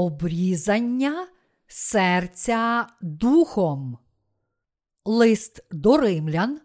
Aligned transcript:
обрізання 0.00 1.28
серця 1.66 2.86
духом. 3.00 3.98
Лист 5.04 5.64
до 5.70 5.96
римлян, 5.96 6.60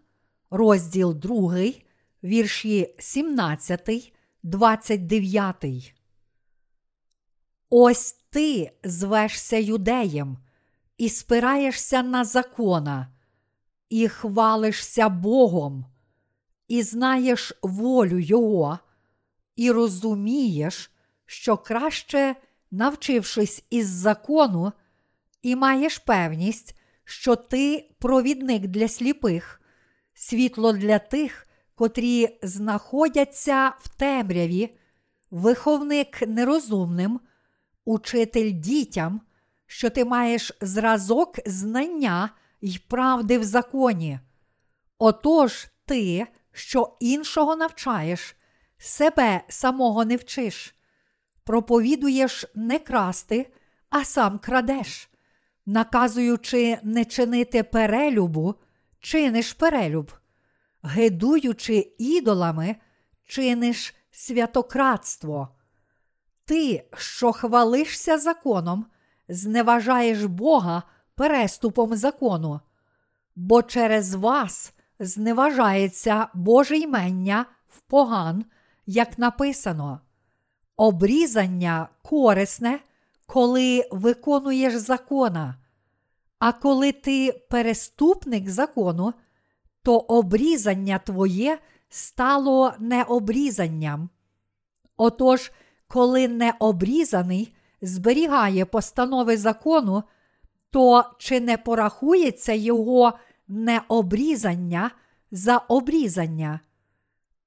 розділ 0.50 1.14
2, 1.14 1.56
вірші 2.24 2.94
17, 2.98 4.12
29. 4.42 5.94
Ось 7.70 8.12
ти 8.12 8.72
звешся 8.84 9.56
юдеєм 9.56 10.38
і 10.98 11.08
спираєшся 11.08 12.02
на 12.02 12.24
закона, 12.24 13.08
і 13.88 14.08
хвалишся 14.08 15.08
Богом, 15.08 15.86
і 16.68 16.82
знаєш 16.82 17.52
волю 17.62 18.18
Його, 18.18 18.78
і 19.56 19.70
розумієш, 19.70 20.90
що 21.26 21.56
краще, 21.56 22.36
навчившись 22.70 23.64
із 23.70 23.88
закону, 23.88 24.72
і 25.42 25.56
маєш 25.56 25.98
певність, 25.98 26.76
що 27.04 27.36
ти 27.36 27.90
провідник 27.98 28.66
для 28.66 28.88
сліпих, 28.88 29.60
світло 30.14 30.72
для 30.72 30.98
тих, 30.98 31.46
котрі 31.74 32.38
знаходяться 32.42 33.72
в 33.78 33.88
темряві, 33.88 34.76
виховник 35.30 36.22
нерозумним, 36.28 37.20
учитель 37.84 38.52
дітям, 38.52 39.20
що 39.66 39.90
ти 39.90 40.04
маєш 40.04 40.52
зразок 40.60 41.36
знання 41.46 42.30
й 42.60 42.78
правди 42.78 43.38
в 43.38 43.44
законі. 43.44 44.20
Отож 44.98 45.66
ти, 45.84 46.26
що 46.52 46.96
іншого 47.00 47.56
навчаєш, 47.56 48.36
себе 48.78 49.40
самого 49.48 50.04
не 50.04 50.16
вчиш, 50.16 50.75
проповідуєш 51.46 52.44
не 52.54 52.78
красти, 52.78 53.52
а 53.90 54.04
сам 54.04 54.38
крадеш, 54.38 55.10
наказуючи 55.66 56.78
не 56.82 57.04
чинити 57.04 57.62
перелюбу, 57.62 58.54
чиниш 59.00 59.52
перелюб, 59.52 60.12
гидуючи 60.82 61.92
ідолами, 61.98 62.76
чиниш 63.26 63.94
святократство. 64.10 65.48
Ти, 66.44 66.84
що 66.96 67.32
хвалишся 67.32 68.18
законом, 68.18 68.86
зневажаєш 69.28 70.24
Бога 70.24 70.82
переступом 71.14 71.96
закону, 71.96 72.60
бо 73.36 73.62
через 73.62 74.14
вас 74.14 74.72
зневажається 74.98 76.28
Боже 76.34 76.76
ймення 76.78 77.46
в 77.68 77.80
поган, 77.80 78.44
як 78.86 79.18
написано. 79.18 80.00
Обрізання 80.76 81.88
корисне, 82.02 82.78
коли 83.26 83.88
виконуєш 83.90 84.74
закона, 84.74 85.56
а 86.38 86.52
коли 86.52 86.92
ти 86.92 87.32
переступник 87.50 88.48
закону, 88.48 89.12
то 89.82 89.98
обрізання 89.98 90.98
твоє 90.98 91.58
стало 91.88 92.72
необрізанням. 92.78 94.08
Отож, 94.96 95.52
коли 95.88 96.28
необрізаний 96.28 97.54
зберігає 97.82 98.64
постанови 98.64 99.36
закону, 99.36 100.02
то 100.70 101.04
чи 101.18 101.40
не 101.40 101.56
порахується 101.56 102.52
його 102.52 103.12
необрізання 103.48 104.90
за 105.30 105.56
обрізання? 105.56 106.60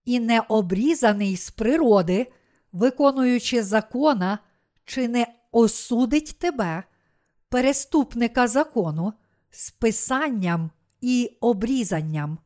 І 0.06 0.20
необрізаний 0.20 1.38
з 1.38 1.52
природи, 1.52 2.28
виконуючи 2.72 3.64
закона, 3.64 4.40
чи 4.86 5.08
не 5.08 5.28
осудить 5.52 6.40
тебе, 6.40 6.84
переступника 7.50 8.48
закону, 8.48 9.14
з 9.50 9.72
писанням 9.72 10.72
і 11.02 11.38
обрізанням? 11.42 12.38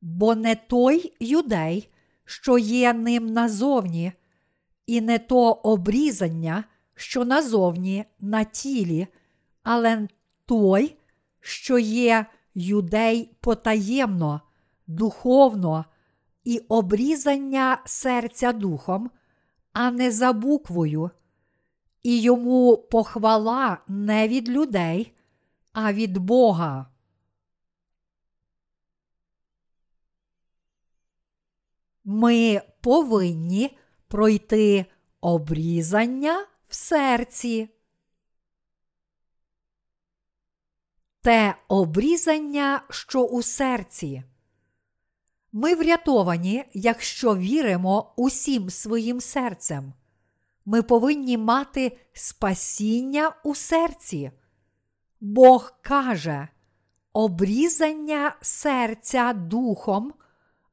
Бо 0.00 0.34
не 0.34 0.54
той 0.54 1.16
юдей, 1.20 1.88
що 2.24 2.58
є 2.58 2.92
ним 2.92 3.26
назовні, 3.26 4.12
і 4.86 5.00
не 5.00 5.18
то 5.18 5.52
обрізання, 5.52 6.64
що 6.94 7.24
назовні 7.24 8.04
на 8.20 8.44
тілі, 8.44 9.06
але 9.62 10.08
той, 10.46 10.96
що 11.40 11.78
є 11.78 12.26
юдей 12.54 13.36
потаємно, 13.40 14.40
духовно 14.86 15.84
і 16.44 16.58
обрізання 16.58 17.82
серця 17.86 18.52
духом, 18.52 19.10
а 19.74 19.90
не 19.90 20.10
за 20.10 20.32
буквою, 20.32 21.10
і 22.02 22.20
йому 22.20 22.76
похвала 22.76 23.78
не 23.88 24.28
від 24.28 24.48
людей, 24.48 25.12
а 25.72 25.92
від 25.92 26.18
Бога. 26.18 26.86
Ми 32.04 32.62
повинні 32.80 33.78
пройти 34.08 34.86
обрізання 35.20 36.46
в 36.68 36.74
серці. 36.74 37.68
Те 41.20 41.56
обрізання, 41.68 42.84
що 42.90 43.24
у 43.24 43.42
серці. 43.42 44.22
Ми 45.56 45.74
врятовані, 45.74 46.64
якщо 46.72 47.36
віримо 47.36 48.12
усім 48.16 48.70
своїм 48.70 49.20
серцем. 49.20 49.92
Ми 50.64 50.82
повинні 50.82 51.38
мати 51.38 51.98
спасіння 52.12 53.32
у 53.44 53.54
серці. 53.54 54.30
Бог 55.20 55.72
каже 55.82 56.48
обрізання 57.12 58.36
серця 58.40 59.32
духом, 59.32 60.12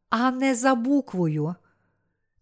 а 0.09 0.31
не 0.31 0.55
за 0.55 0.75
буквою 0.75 1.55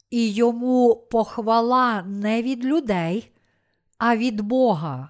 і 0.09 0.31
йому 0.31 1.07
похвала 1.11 2.03
не 2.03 2.41
від 2.41 2.65
людей, 2.65 3.31
а 3.97 4.17
від 4.17 4.41
Бога. 4.41 5.09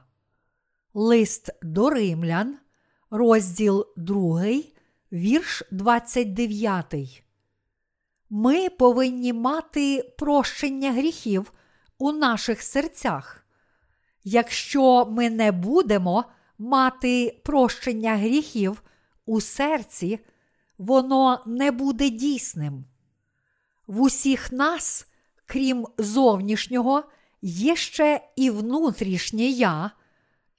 Лист 0.94 1.50
до 1.62 1.89
римлян, 1.89 2.57
розділ 3.09 3.88
2, 3.97 4.45
вірш 5.14 5.64
29. 5.72 7.24
Ми 8.30 8.70
повинні 8.70 9.34
мати 9.34 10.14
прощення 10.18 10.92
гріхів 10.92 11.53
у 11.97 12.12
наших 12.12 12.62
серцях. 12.62 13.46
Якщо 14.24 15.06
ми 15.06 15.30
не 15.30 15.52
будемо 15.52 16.25
мати 16.58 17.42
прощення 17.44 18.18
гріхів 18.18 18.84
у 19.25 19.42
серці, 19.42 20.19
воно 20.78 21.44
не 21.46 21.72
буде 21.72 22.09
дійсним. 22.09 22.86
В 23.88 24.02
усіх 24.02 24.52
нас, 24.52 25.08
крім 25.46 25.88
зовнішнього, 25.98 27.03
є 27.42 27.75
ще 27.75 28.30
і 28.36 28.50
внутрішнє 28.50 29.44
я, 29.44 29.92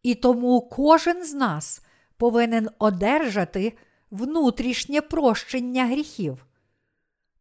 і 0.02 0.14
тому 0.14 0.60
кожен 0.60 1.24
з 1.24 1.34
нас 1.34 1.82
повинен 2.16 2.68
одержати 2.78 3.76
внутрішнє 4.10 5.00
прощення 5.00 5.86
гріхів. 5.86 6.46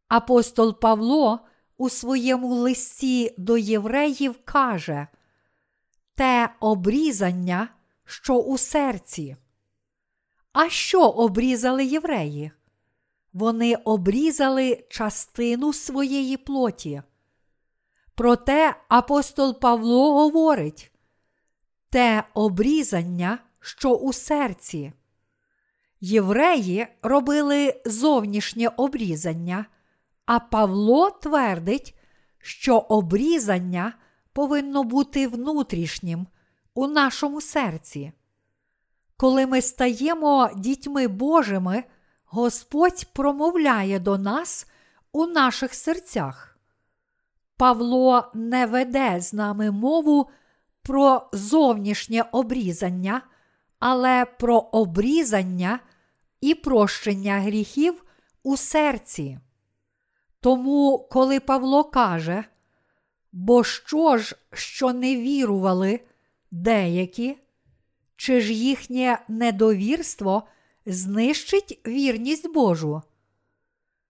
Апостол 0.07 0.79
Павло 0.79 1.39
у 1.77 1.89
своєму 1.89 2.53
листі 2.55 3.35
до 3.37 3.57
євреїв 3.57 4.35
каже 4.45 5.07
те 6.15 6.49
обрізання, 6.59 7.67
що 8.05 8.35
у 8.35 8.57
серці. 8.57 9.35
А 10.53 10.69
що 10.69 11.09
обрізали 11.09 11.85
євреї? 11.85 12.51
вони 13.33 13.75
обрізали 13.75 14.85
частину 14.89 15.73
своєї 15.73 16.37
плоті. 16.37 17.01
Проте 18.15 18.75
апостол 18.87 19.59
Павло 19.59 20.13
говорить 20.13 20.91
те 21.89 22.23
обрізання, 22.33 23.39
що 23.59 23.95
у 23.95 24.13
серці. 24.13 24.93
Євреї 26.01 26.87
робили 27.01 27.81
зовнішнє 27.85 28.67
обрізання, 28.77 29.65
а 30.25 30.39
Павло 30.39 31.09
твердить, 31.11 31.95
що 32.39 32.77
обрізання 32.77 33.93
повинно 34.33 34.83
бути 34.83 35.27
внутрішнім 35.27 36.27
у 36.73 36.87
нашому 36.87 37.41
серці. 37.41 38.11
Коли 39.17 39.45
ми 39.45 39.61
стаємо 39.61 40.49
дітьми 40.55 41.07
Божими, 41.07 41.83
Господь 42.25 43.05
промовляє 43.13 43.99
до 43.99 44.17
нас 44.17 44.67
у 45.11 45.25
наших 45.25 45.73
серцях. 45.73 46.57
Павло 47.57 48.31
не 48.33 48.65
веде 48.65 49.17
з 49.21 49.33
нами 49.33 49.71
мову 49.71 50.29
про 50.81 51.29
зовнішнє 51.33 52.25
обрізання, 52.31 53.21
але 53.79 54.25
про 54.25 54.57
обрізання 54.57 55.79
і 56.41 56.55
прощення 56.55 57.39
гріхів 57.39 58.05
у 58.43 58.57
серці. 58.57 59.39
Тому, 60.39 61.07
коли 61.11 61.39
Павло 61.39 61.83
каже, 61.83 62.43
бо 63.31 63.63
що 63.63 64.17
ж, 64.17 64.35
що 64.53 64.93
не 64.93 65.15
вірували, 65.15 65.99
деякі, 66.51 67.37
чи 68.15 68.41
ж 68.41 68.53
їхнє 68.53 69.19
недовірство 69.27 70.43
знищить 70.85 71.81
вірність 71.87 72.53
Божу? 72.53 73.01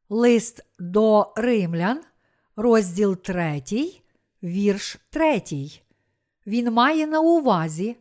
Лист 0.10 0.66
до 0.80 1.34
римлян, 1.36 2.04
розділ 2.56 3.18
3, 3.18 3.64
вірш 4.44 4.98
3. 5.10 5.42
Він 6.48 6.72
має 6.72 7.08
на 7.08 7.20
увазі, 7.20 7.96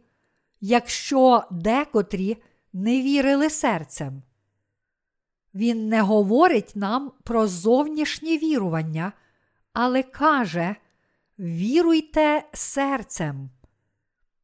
якщо 0.60 1.44
декотрі 1.50 2.36
не 2.78 3.02
вірили 3.02 3.50
серцем. 3.50 4.22
Він 5.54 5.88
не 5.88 6.02
говорить 6.02 6.72
нам 6.74 7.12
про 7.24 7.46
зовнішнє 7.46 8.38
вірування, 8.38 9.12
але 9.72 10.02
каже: 10.02 10.76
віруйте 11.38 12.48
серцем. 12.52 13.50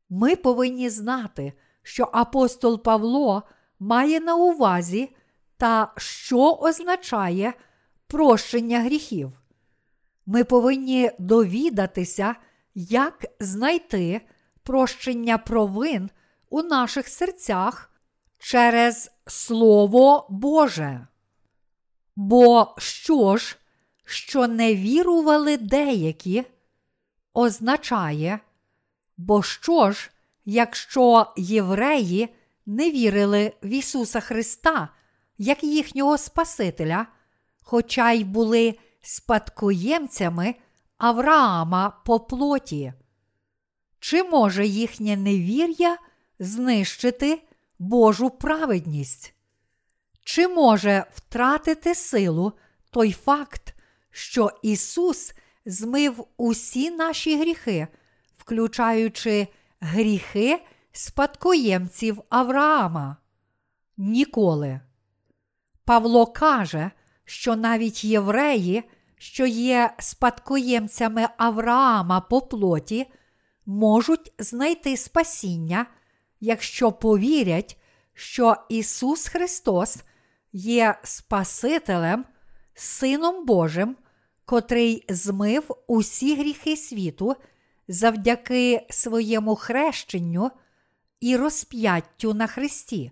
Ми 0.08 0.36
повинні 0.36 0.90
знати, 0.90 1.52
що 1.82 2.10
апостол 2.12 2.82
Павло 2.82 3.42
має 3.78 4.20
на 4.20 4.34
увазі 4.34 5.16
та 5.56 5.92
що 5.96 6.52
означає 6.52 7.52
прощення 8.06 8.80
гріхів. 8.80 9.32
Ми 10.26 10.44
повинні 10.44 11.10
довідатися, 11.18 12.34
як 12.74 13.26
знайти 13.40 14.20
прощення 14.62 15.38
провин 15.38 16.10
у 16.50 16.62
наших 16.62 17.08
серцях 17.08 17.90
через 18.44 19.10
Слово 19.26 20.26
Боже. 20.30 21.06
Бо 22.16 22.74
що 22.78 23.36
ж, 23.36 23.56
що 24.04 24.48
не 24.48 24.74
вірували 24.74 25.56
деякі, 25.56 26.44
означає, 27.34 28.40
бо 29.16 29.42
що 29.42 29.90
ж, 29.92 30.10
якщо 30.44 31.32
євреї 31.36 32.34
не 32.66 32.90
вірили 32.90 33.52
в 33.62 33.68
Ісуса 33.68 34.20
Христа 34.20 34.88
як 35.38 35.64
їхнього 35.64 36.18
Спасителя, 36.18 37.06
хоча 37.62 38.12
й 38.12 38.24
були 38.24 38.78
спадкоємцями 39.02 40.54
Авраама 40.98 41.90
по 42.04 42.20
плоті? 42.20 42.92
Чи 44.00 44.22
може 44.22 44.66
їхнє 44.66 45.16
невір'я 45.16 45.98
знищити 46.38 47.42
Божу 47.78 48.30
праведність? 48.30 49.34
Чи 50.24 50.48
може 50.48 51.04
втратити 51.14 51.94
силу 51.94 52.52
той 52.90 53.12
факт, 53.12 53.74
що 54.10 54.50
Ісус 54.62 55.34
змив 55.66 56.26
усі 56.36 56.90
наші 56.90 57.38
гріхи, 57.38 57.86
включаючи 58.38 59.48
гріхи 59.80 60.62
спадкоємців 60.92 62.22
Авраама? 62.28 63.16
Ніколи. 63.96 64.80
Павло 65.84 66.26
каже, 66.26 66.90
що 67.24 67.56
навіть 67.56 68.04
євреї, 68.04 68.82
що 69.18 69.46
є 69.46 69.94
спадкоємцями 69.98 71.28
Авраама 71.36 72.20
по 72.20 72.40
плоті, 72.40 73.06
можуть 73.66 74.32
знайти 74.38 74.96
спасіння, 74.96 75.86
якщо 76.44 76.92
повірять, 76.92 77.78
що 78.14 78.56
Ісус 78.68 79.28
Христос 79.28 79.98
є 80.52 80.98
Спасителем, 81.02 82.24
Сином 82.74 83.46
Божим, 83.46 83.96
котрий 84.44 85.04
змив 85.08 85.76
усі 85.86 86.36
гріхи 86.36 86.76
світу 86.76 87.36
завдяки 87.88 88.86
своєму 88.90 89.56
хрещенню 89.56 90.50
і 91.20 91.36
розп'яттю 91.36 92.34
на 92.34 92.46
Христі. 92.46 93.10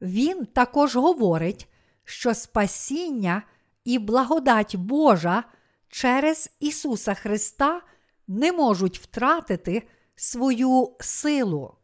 Він 0.00 0.46
також 0.46 0.96
говорить, 0.96 1.68
що 2.04 2.34
спасіння 2.34 3.42
і 3.84 3.98
благодать 3.98 4.76
Божа 4.76 5.44
через 5.88 6.50
Ісуса 6.60 7.14
Христа 7.14 7.82
не 8.28 8.52
можуть 8.52 8.98
втратити 8.98 9.82
свою 10.16 10.96
силу. 11.00 11.74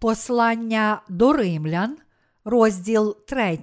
Послання 0.00 1.02
до 1.08 1.32
римлян, 1.32 1.98
розділ 2.44 3.16
3, 3.26 3.58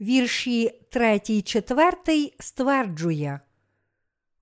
вірші 0.00 0.80
3, 0.90 1.42
4 1.42 2.32
стверджує. 2.38 3.40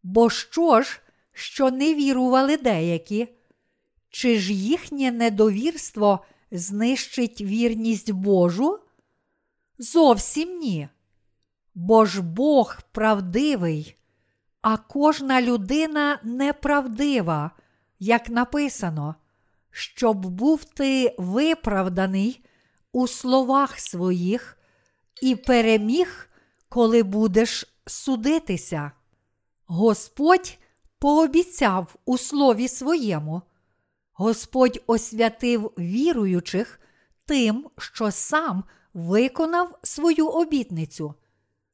Бо 0.02 0.30
що 0.30 0.82
ж, 0.82 1.00
що 1.32 1.70
не 1.70 1.94
вірували 1.94 2.56
деякі, 2.56 3.28
чи 4.10 4.38
ж 4.38 4.52
їхнє 4.52 5.10
недовірство 5.12 6.24
знищить 6.50 7.40
вірність 7.40 8.12
Божу? 8.12 8.78
Зовсім 9.78 10.58
ні. 10.58 10.88
Бо 11.74 12.06
ж 12.06 12.22
Бог 12.22 12.78
правдивий, 12.92 13.96
а 14.62 14.76
кожна 14.76 15.42
людина 15.42 16.20
неправдива, 16.22 17.50
як 17.98 18.28
написано, 18.28 19.14
щоб 19.70 20.26
був 20.26 20.64
ти 20.64 21.14
виправданий 21.18 22.44
у 22.92 23.08
словах 23.08 23.80
своїх 23.80 24.58
і 25.22 25.36
переміг, 25.36 26.28
коли 26.68 27.02
будеш 27.02 27.78
судитися. 27.86 28.92
Господь 29.66 30.58
пообіцяв 30.98 31.94
у 32.04 32.18
слові 32.18 32.68
своєму. 32.68 33.42
Господь 34.12 34.82
освятив 34.86 35.72
віруючих 35.78 36.80
тим, 37.26 37.70
що 37.78 38.10
сам 38.10 38.64
виконав 38.94 39.78
свою 39.82 40.28
обітницю. 40.28 41.14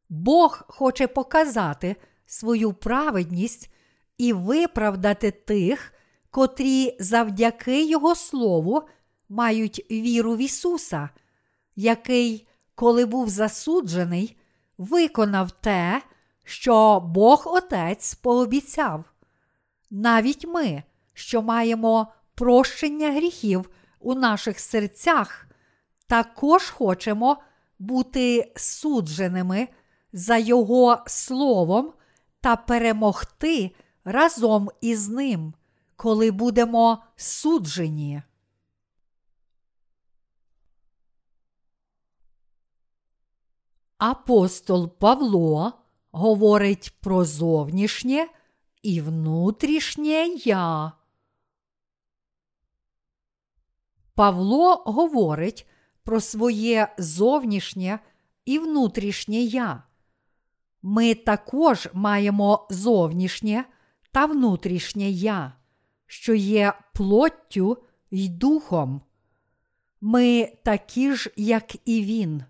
Бог 0.08 0.64
хоче 0.68 1.06
показати 1.06 1.96
свою 2.26 2.72
праведність 2.72 3.70
і 4.18 4.32
виправдати 4.32 5.30
тих, 5.30 5.93
котрі 6.34 6.96
завдяки 7.00 7.84
Його 7.84 8.14
Слову 8.14 8.82
мають 9.28 9.86
віру 9.90 10.36
в 10.36 10.38
Ісуса, 10.38 11.08
який, 11.76 12.46
коли 12.74 13.06
був 13.06 13.28
засуджений, 13.28 14.36
виконав 14.78 15.50
те, 15.50 16.02
що 16.44 17.00
Бог 17.00 17.42
Отець 17.46 18.14
пообіцяв. 18.14 19.04
Навіть 19.90 20.46
ми, 20.46 20.82
що 21.12 21.42
маємо 21.42 22.06
прощення 22.34 23.12
гріхів 23.12 23.70
у 24.00 24.14
наших 24.14 24.60
серцях, 24.60 25.46
також 26.06 26.70
хочемо 26.70 27.36
бути 27.78 28.52
судженими 28.56 29.68
за 30.12 30.36
Його 30.36 30.98
словом 31.06 31.92
та 32.40 32.56
перемогти 32.56 33.70
разом 34.04 34.70
із 34.80 35.08
ним, 35.08 35.54
коли 35.96 36.30
будемо 36.30 37.02
суджені. 37.16 38.22
Апостол 43.98 44.98
Павло 44.98 45.72
говорить 46.12 46.96
про 47.00 47.24
зовнішнє 47.24 48.28
і 48.82 49.00
внутрішнє 49.00 50.26
я. 50.44 50.92
Павло 54.14 54.82
говорить 54.86 55.66
про 56.02 56.20
своє 56.20 56.94
зовнішнє 56.98 57.98
і 58.44 58.58
внутрішнє 58.58 59.36
я. 59.36 59.82
Ми 60.82 61.14
також 61.14 61.88
маємо 61.92 62.66
зовнішнє 62.70 63.64
та 64.12 64.26
внутрішнє 64.26 65.10
я, 65.10 65.52
що 66.06 66.34
є 66.34 66.72
плоттю 66.94 67.78
й 68.10 68.28
духом. 68.28 69.00
Ми 70.00 70.52
такі 70.64 71.14
ж, 71.14 71.30
як 71.36 71.88
і 71.88 72.04
він. 72.04 72.44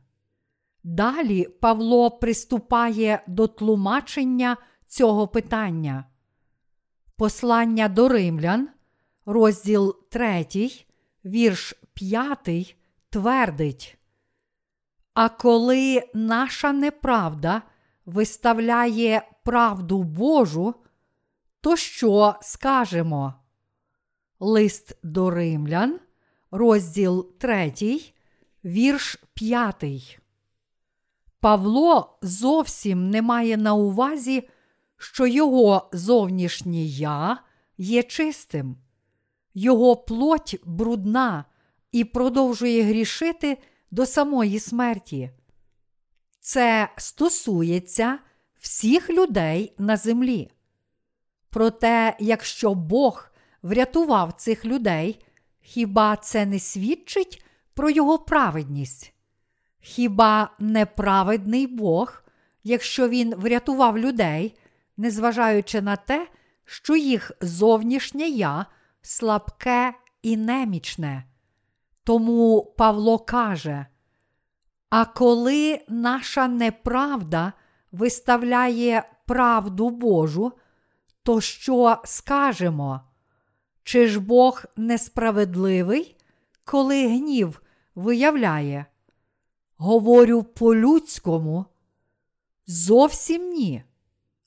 Далі 0.85 1.45
Павло 1.45 2.11
приступає 2.11 3.23
до 3.27 3.47
тлумачення 3.47 4.57
цього 4.87 5.29
питання. 5.29 6.05
Послання 7.17 7.89
до 7.89 8.09
римлян, 8.09 8.69
розділ 9.27 9.97
3, 10.11 10.47
вірш 11.25 11.75
5, 11.95 12.77
твердить. 13.11 13.99
А 15.15 15.29
коли 15.29 16.03
наша 16.15 16.73
неправда 16.73 17.63
виставляє 18.07 19.23
правду 19.45 20.03
Божу, 20.03 20.75
то 21.61 21.77
що 21.77 22.35
скажемо? 22.43 23.35
Лист 24.45 24.97
до 25.03 25.31
римлян, 25.31 26.01
розділ 26.51 27.33
3, 27.39 27.73
вірш 28.65 29.17
5. 29.35 30.19
Павло 31.41 32.19
зовсім 32.23 33.11
не 33.11 33.23
має 33.23 33.57
на 33.57 33.75
увазі, 33.75 34.49
що 34.97 35.27
його 35.27 35.91
зовнішнє 35.93 36.85
я 36.85 37.43
є 37.79 38.03
чистим. 38.03 38.77
його 39.55 39.97
плоть 39.97 40.61
брудна 40.65 41.45
і 41.93 42.05
продовжує 42.05 42.83
грішити 42.83 43.59
до 43.91 44.07
самої 44.07 44.61
смерті. 44.61 45.31
Це 46.41 46.89
стосується 46.97 48.19
всіх 48.59 49.11
людей 49.11 49.75
на 49.79 49.97
землі. 49.97 50.51
Проте, 51.51 52.17
якщо 52.21 52.75
Бог 52.75 53.34
врятував 53.64 54.33
цих 54.33 54.64
людей, 54.64 55.25
хіба 55.61 56.16
це 56.16 56.47
не 56.47 56.59
свідчить 56.59 57.44
про 57.75 57.90
його 57.90 58.18
праведність? 58.18 59.14
Хіба 59.80 60.50
неправедний 60.59 61.66
Бог, 61.66 62.23
якщо 62.64 63.09
він 63.09 63.35
врятував 63.35 63.99
людей, 63.99 64.59
незважаючи 64.97 65.80
на 65.80 65.97
те, 65.97 66.28
що 66.64 66.97
їх 66.97 67.33
зовнішнє 67.40 68.28
я 68.28 68.66
слабке 69.02 69.94
і 70.23 70.37
немічне? 70.37 71.25
Тому 72.04 72.75
Павло 72.78 73.18
каже: 73.18 73.87
А 74.90 75.04
коли 75.04 75.80
наша 75.88 76.49
неправда 76.49 77.52
виставляє 77.92 79.02
правду 79.26 79.90
Божу, 79.90 80.52
то 81.23 81.40
що 81.40 81.99
скажемо? 82.04 83.00
Чи 83.85 84.07
ж 84.07 84.21
Бог 84.21 84.64
несправедливий, 84.76 86.17
коли 86.64 87.09
гнів 87.09 87.62
виявляє? 87.95 88.87
Говорю 89.76 90.43
по-людському, 90.43 91.64
зовсім 92.67 93.50
ні. 93.50 93.83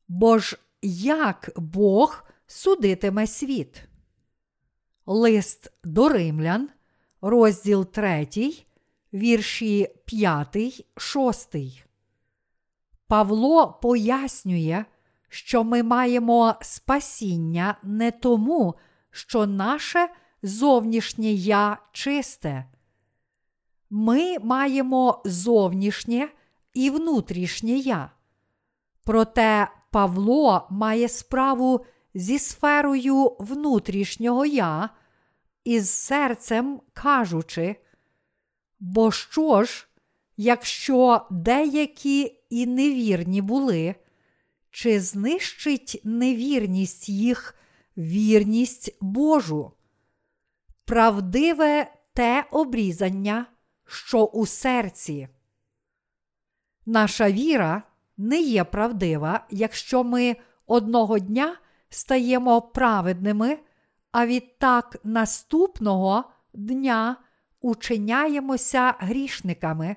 Бо 0.07 0.39
ж 0.39 0.57
як 0.81 1.51
Бог 1.55 2.23
судитиме 2.47 3.27
світ? 3.27 3.83
Лист 5.05 5.71
до 5.83 6.09
римлян, 6.09 6.69
розділ 7.21 7.85
3, 7.85 8.27
вірші 9.13 9.89
5, 10.05 10.85
6. 10.97 11.55
Павло 13.07 13.79
пояснює, 13.81 14.85
що 15.29 15.63
ми 15.63 15.83
маємо 15.83 16.55
спасіння 16.61 17.77
не 17.83 18.11
тому, 18.11 18.75
що 19.11 19.45
наше 19.45 20.09
зовнішнє 20.43 21.31
я 21.31 21.77
чисте. 21.91 22.65
Ми 23.89 24.39
маємо 24.39 25.21
зовнішнє 25.25 26.29
і 26.73 26.89
внутрішнє 26.89 27.71
я. 27.71 28.11
Проте 29.03 29.67
Павло 29.91 30.67
має 30.69 31.09
справу 31.09 31.85
зі 32.13 32.39
сферою 32.39 33.35
внутрішнього 33.39 34.45
я, 34.45 34.89
із 35.63 35.89
серцем 35.89 36.81
кажучи, 36.93 37.75
бо 38.79 39.11
що 39.11 39.63
ж, 39.63 39.87
якщо 40.37 41.25
деякі 41.29 42.41
і 42.49 42.65
невірні 42.65 43.41
були, 43.41 43.95
чи 44.71 44.99
знищить 44.99 46.01
невірність 46.03 47.09
їх 47.09 47.55
вірність 47.97 48.97
Божу? 49.01 49.71
Правдиве 50.85 51.93
те 52.13 52.45
обрізання, 52.51 53.45
що 53.85 54.25
у 54.25 54.45
серці. 54.45 55.27
Наша 56.85 57.31
віра 57.31 57.83
не 58.17 58.41
є 58.41 58.63
правдива, 58.63 59.45
якщо 59.49 60.03
ми 60.03 60.35
одного 60.67 61.19
дня 61.19 61.57
стаємо 61.89 62.61
праведними, 62.61 63.57
а 64.11 64.25
відтак 64.25 64.97
наступного 65.03 66.23
дня 66.53 67.15
учиняємося 67.61 68.95
грішниками, 68.99 69.95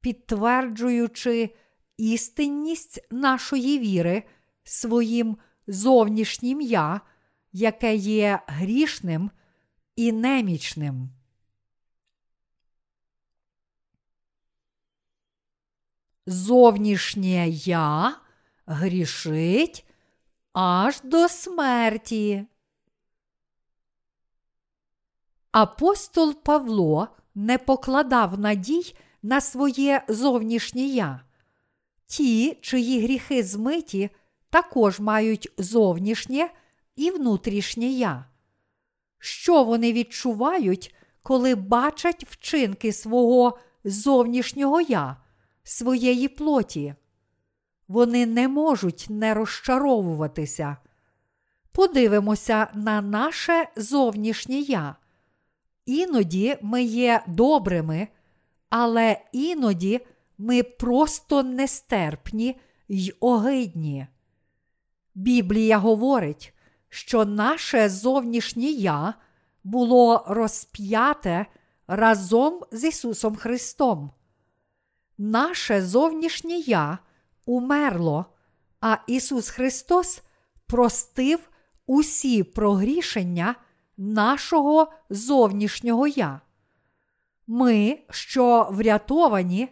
підтверджуючи 0.00 1.54
істинність 1.96 3.06
нашої 3.10 3.78
віри 3.78 4.22
своїм 4.64 5.36
зовнішнім 5.66 6.60
я, 6.60 7.00
яке 7.54 7.94
є 7.94 8.40
грішним 8.46 9.30
і 9.96 10.12
немічним. 10.12 11.10
Зовнішнє 16.26 17.48
я 17.48 18.16
грішить 18.66 19.86
аж 20.52 21.00
до 21.00 21.28
смерті. 21.28 22.46
Апостол 25.52 26.34
Павло 26.34 27.08
не 27.34 27.58
покладав 27.58 28.38
надій 28.38 28.96
на 29.22 29.40
своє 29.40 30.04
зовнішнє 30.08 30.82
я. 30.82 31.24
Ті, 32.06 32.54
чиї 32.54 33.02
гріхи 33.02 33.42
змиті, 33.42 34.10
також 34.50 35.00
мають 35.00 35.52
зовнішнє 35.58 36.50
і 36.96 37.10
внутрішнє 37.10 37.86
я. 37.86 38.24
Що 39.18 39.64
вони 39.64 39.92
відчувають, 39.92 40.94
коли 41.22 41.54
бачать 41.54 42.24
вчинки 42.24 42.92
свого 42.92 43.58
зовнішнього 43.84 44.80
я, 44.80 45.16
своєї 45.62 46.28
плоті? 46.28 46.94
Вони 47.88 48.26
не 48.26 48.48
можуть 48.48 49.06
не 49.08 49.34
розчаровуватися. 49.34 50.76
Подивимося 51.72 52.68
на 52.74 53.00
наше 53.00 53.68
зовнішнє 53.76 54.56
я. 54.56 54.96
Іноді 55.86 56.56
ми 56.62 56.82
є 56.82 57.24
добрими, 57.26 58.08
але 58.70 59.20
іноді 59.32 60.00
ми 60.38 60.62
просто 60.62 61.42
нестерпні 61.42 62.60
й 62.88 63.14
огидні. 63.20 64.06
Біблія 65.14 65.78
говорить, 65.78 66.54
що 66.94 67.24
наше 67.24 67.88
зовнішнє 67.88 68.66
я 68.66 69.14
було 69.64 70.24
розп'яте 70.28 71.46
разом 71.86 72.60
з 72.72 72.84
Ісусом 72.84 73.36
Христом. 73.36 74.10
Наше 75.18 75.82
зовнішнє 75.82 76.54
я 76.54 76.98
умерло, 77.46 78.26
а 78.80 78.96
Ісус 79.06 79.48
Христос 79.48 80.22
простив 80.66 81.38
усі 81.86 82.42
прогрішення 82.42 83.54
нашого 83.96 84.92
зовнішнього 85.10 86.06
я. 86.06 86.40
Ми, 87.46 87.98
що 88.10 88.68
врятовані, 88.70 89.68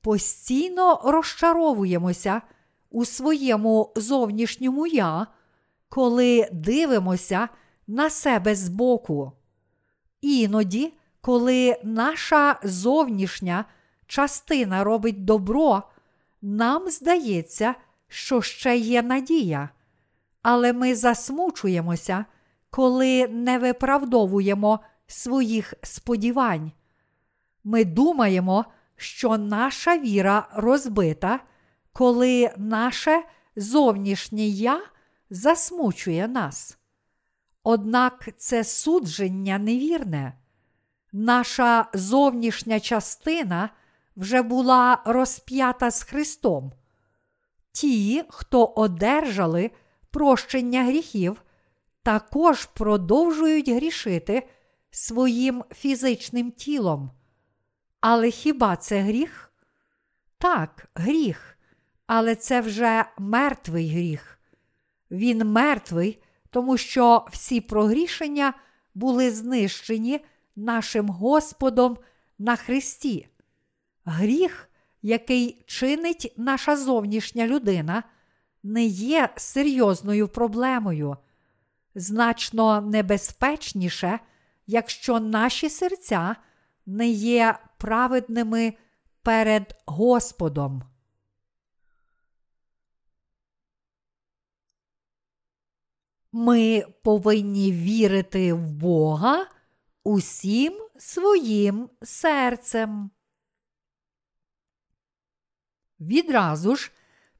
постійно 0.00 1.00
розчаровуємося 1.04 2.42
у 2.90 3.04
своєму 3.04 3.92
зовнішньому 3.96 4.86
я, 4.86 5.26
коли 5.94 6.48
дивимося 6.52 7.48
на 7.86 8.10
себе 8.10 8.54
збоку. 8.54 9.32
Іноді, 10.20 10.92
коли 11.20 11.76
наша 11.84 12.58
зовнішня 12.62 13.64
частина 14.06 14.84
робить 14.84 15.24
добро, 15.24 15.82
нам 16.42 16.90
здається, 16.90 17.74
що 18.08 18.42
ще 18.42 18.76
є 18.76 19.02
надія, 19.02 19.68
але 20.42 20.72
ми 20.72 20.94
засмучуємося, 20.94 22.24
коли 22.70 23.28
не 23.28 23.58
виправдовуємо 23.58 24.80
своїх 25.06 25.74
сподівань. 25.82 26.72
Ми 27.64 27.84
думаємо, 27.84 28.64
що 28.96 29.38
наша 29.38 29.98
віра 29.98 30.48
розбита, 30.54 31.40
коли 31.92 32.50
наше 32.56 33.22
зовнішнє 33.56 34.42
я 34.46 34.80
засмучує 35.34 36.28
нас. 36.28 36.78
Однак 37.62 38.28
це 38.36 38.64
судження 38.64 39.58
невірне. 39.58 40.38
Наша 41.12 41.86
зовнішня 41.94 42.80
частина 42.80 43.70
вже 44.16 44.42
була 44.42 45.02
розп'ята 45.04 45.90
з 45.90 46.02
Христом. 46.02 46.72
Ті, 47.72 48.24
хто 48.28 48.64
одержали 48.64 49.70
прощення 50.10 50.84
гріхів, 50.84 51.42
також 52.02 52.64
продовжують 52.64 53.68
грішити 53.68 54.48
своїм 54.90 55.64
фізичним 55.70 56.50
тілом. 56.50 57.10
Але 58.00 58.30
хіба 58.30 58.76
це 58.76 59.00
гріх? 59.00 59.52
Так, 60.38 60.88
гріх, 60.94 61.58
але 62.06 62.34
це 62.34 62.60
вже 62.60 63.04
мертвий 63.18 63.90
гріх. 63.90 64.34
Він 65.14 65.38
мертвий, 65.44 66.22
тому 66.50 66.76
що 66.76 67.26
всі 67.32 67.60
прогрішення 67.60 68.54
були 68.94 69.30
знищені 69.30 70.20
нашим 70.56 71.08
Господом 71.08 71.98
на 72.38 72.56
Христі. 72.56 73.28
Гріх, 74.04 74.70
який 75.02 75.64
чинить 75.66 76.34
наша 76.36 76.76
зовнішня 76.76 77.46
людина, 77.46 78.02
не 78.62 78.84
є 78.84 79.28
серйозною 79.36 80.28
проблемою. 80.28 81.16
значно 81.94 82.80
небезпечніше, 82.80 84.18
якщо 84.66 85.20
наші 85.20 85.70
серця 85.70 86.36
не 86.86 87.08
є 87.08 87.58
праведними 87.78 88.74
перед 89.22 89.76
Господом. 89.86 90.93
Ми 96.36 96.84
повинні 97.02 97.72
вірити 97.72 98.52
в 98.52 98.72
Бога 98.72 99.46
усім 100.04 100.88
своїм 100.98 101.90
серцем. 102.02 103.10
Відразу 106.00 106.76
ж, 106.76 106.92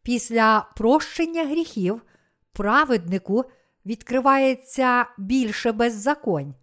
після 0.03 0.73
прощення 0.77 1.45
гріхів, 1.45 2.03
праведнику 2.53 3.45
відкривається 3.87 5.07
більше 5.19 5.73
беззаконь. 5.73 6.55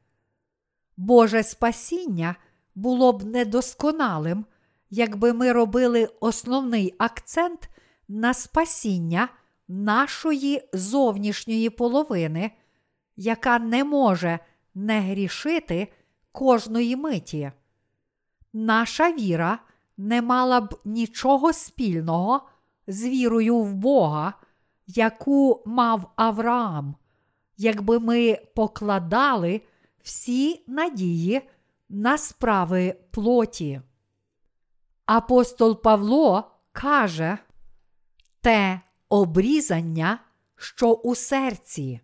Боже 0.97 1.43
спасіння 1.43 2.35
було 2.75 3.13
б 3.13 3.23
недосконалим, 3.23 4.45
якби 4.89 5.33
ми 5.33 5.51
робили 5.51 6.09
основний 6.19 6.95
акцент 6.97 7.69
на 8.07 8.33
спасіння 8.33 9.29
нашої 9.67 10.69
зовнішньої 10.73 11.69
половини, 11.69 12.51
яка 13.15 13.59
не 13.59 13.83
може 13.83 14.39
не 14.75 15.01
грішити 15.01 15.87
кожної 16.31 16.95
миті. 16.95 17.51
Наша 18.53 19.11
віра 19.11 19.59
не 19.97 20.21
мала 20.21 20.61
б 20.61 20.79
нічого 20.85 21.53
спільного 21.53 22.41
з 22.87 23.03
вірою 23.05 23.57
в 23.57 23.75
Бога, 23.75 24.33
яку 24.87 25.63
мав 25.65 26.11
Авраам, 26.15 26.95
якби 27.57 27.99
ми 27.99 28.37
покладали 28.55 29.61
всі 30.03 30.63
надії 30.67 31.41
на 31.89 32.17
справи 32.17 32.95
плоті. 33.11 33.81
Апостол 35.05 35.81
Павло 35.81 36.51
каже 36.71 37.37
те 38.41 38.81
обрізання, 39.11 40.19
що 40.55 40.91
у 40.91 41.15
серці. 41.15 42.01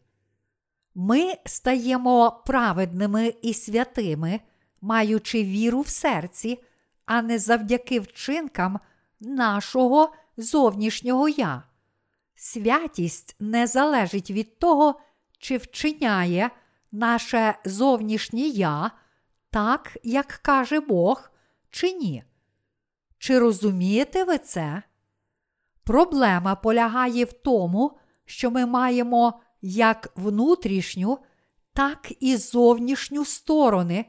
Ми 0.96 1.34
стаємо 1.46 2.44
праведними 2.46 3.34
і 3.42 3.54
святими, 3.54 4.40
маючи 4.82 5.44
віру 5.44 5.82
в 5.82 5.88
серці, 5.88 6.64
а 7.06 7.22
не 7.22 7.40
завдяки 7.40 8.00
вчинкам 8.00 8.80
нашого 9.20 10.14
зовнішнього 10.38 11.30
я. 11.30 11.64
Святість 12.36 13.36
не 13.40 13.68
залежить 13.68 14.32
від 14.32 14.60
того, 14.60 15.00
чи 15.40 15.58
вчиняє 15.58 16.50
наше 16.92 17.56
зовнішнє 17.66 18.42
я 18.48 18.92
так, 19.50 19.98
як 20.04 20.28
каже 20.28 20.80
Бог, 20.80 21.32
чи 21.70 21.92
ні. 21.92 22.24
Чи 23.18 23.40
розумієте 23.40 24.24
ви 24.24 24.38
це? 24.38 24.84
Проблема 25.88 26.56
полягає 26.56 27.26
в 27.26 27.34
тому, 27.34 27.98
що 28.26 28.52
ми 28.52 28.66
маємо 28.66 29.40
як 29.62 30.14
внутрішню, 30.16 31.18
так 31.74 32.14
і 32.20 32.36
зовнішню 32.36 33.26
сторони, 33.26 34.06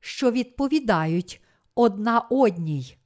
що 0.00 0.30
відповідають 0.30 1.42
одна 1.74 2.20
одній. 2.20 2.98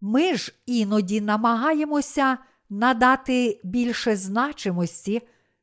Ми 0.00 0.34
ж 0.34 0.54
іноді 0.66 1.20
намагаємося 1.20 2.38
надати 2.70 3.60
більше 3.64 4.16
значимості 4.16 5.22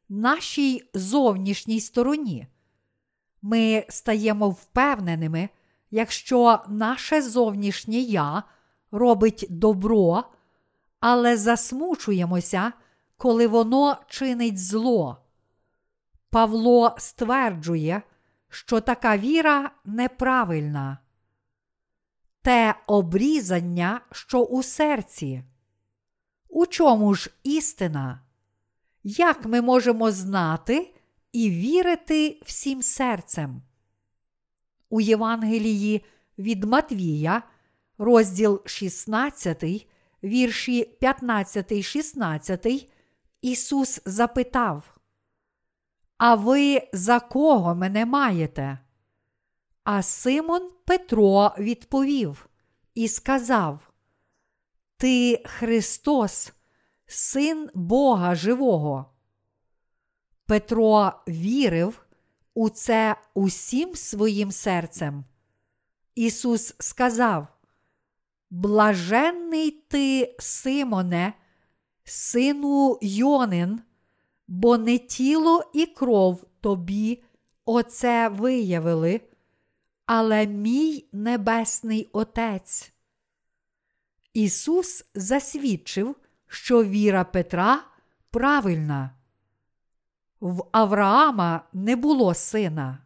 нашій 0.09 0.89
зовнішній 0.93 1.79
стороні. 1.79 2.47
Ми 3.41 3.85
стаємо 3.89 4.49
впевненими, 4.49 5.49
якщо 5.91 6.59
наше 6.69 7.21
зовнішнє 7.21 7.97
я 7.97 8.43
робить 8.91 9.45
добро, 9.49 10.23
але 11.07 11.37
засмучуємося, 11.37 12.73
коли 13.17 13.47
воно 13.47 13.97
чинить 14.07 14.59
зло. 14.59 15.17
Павло 16.29 16.95
стверджує, 16.97 18.01
що 18.49 18.81
така 18.81 19.17
віра 19.17 19.71
неправильна. 19.85 20.97
Те 22.41 22.75
обрізання, 22.87 24.01
що 24.11 24.43
у 24.43 24.63
серці. 24.63 25.43
У 26.49 26.65
чому 26.65 27.13
ж 27.13 27.31
істина? 27.43 28.21
Як 29.03 29.45
ми 29.45 29.61
можемо 29.61 30.11
знати 30.11 30.93
і 31.31 31.49
вірити 31.49 32.41
всім 32.45 32.81
серцем? 32.81 33.61
У 34.89 35.01
Євангелії 35.01 36.05
від 36.37 36.63
Матвія, 36.63 37.43
розділ 37.97 38.61
16, 38.65 39.87
вірші 40.25 40.83
15, 40.83 41.81
16, 41.81 42.89
Ісус 43.41 44.01
запитав: 44.05 44.97
А 46.17 46.35
ви 46.35 46.89
за 46.93 47.19
кого 47.19 47.75
мене 47.75 48.05
маєте? 48.05 48.79
А 49.83 50.03
Симон 50.03 50.71
Петро 50.85 51.55
відповів 51.59 52.49
і 52.93 53.07
сказав: 53.07 53.91
Ти 54.97 55.43
Христос, 55.45 56.53
Син 57.05 57.69
Бога 57.73 58.35
Живого. 58.35 59.05
Петро 60.45 61.11
вірив 61.27 62.05
у 62.53 62.69
це 62.69 63.15
усім 63.33 63.95
своїм 63.95 64.51
серцем. 64.51 65.25
Ісус 66.15 66.75
сказав: 66.79 67.47
Блаженний 68.49 69.71
ти, 69.71 70.35
Симоне, 70.39 71.33
сину 72.03 72.99
Йонин, 73.01 73.81
бо 74.47 74.77
не 74.77 74.97
тіло 74.97 75.71
і 75.73 75.85
кров 75.85 76.45
тобі 76.61 77.23
оце 77.65 78.29
виявили, 78.29 79.21
але 80.05 80.47
мій 80.47 81.09
небесний 81.11 82.09
Отець. 82.13 82.91
Ісус 84.33 85.05
засвідчив, 85.15 86.15
що 86.47 86.83
віра 86.83 87.23
Петра 87.23 87.83
правильна. 88.29 89.11
В 90.41 90.63
Авраама 90.71 91.61
не 91.73 91.95
було 91.95 92.33
сина. 92.33 92.99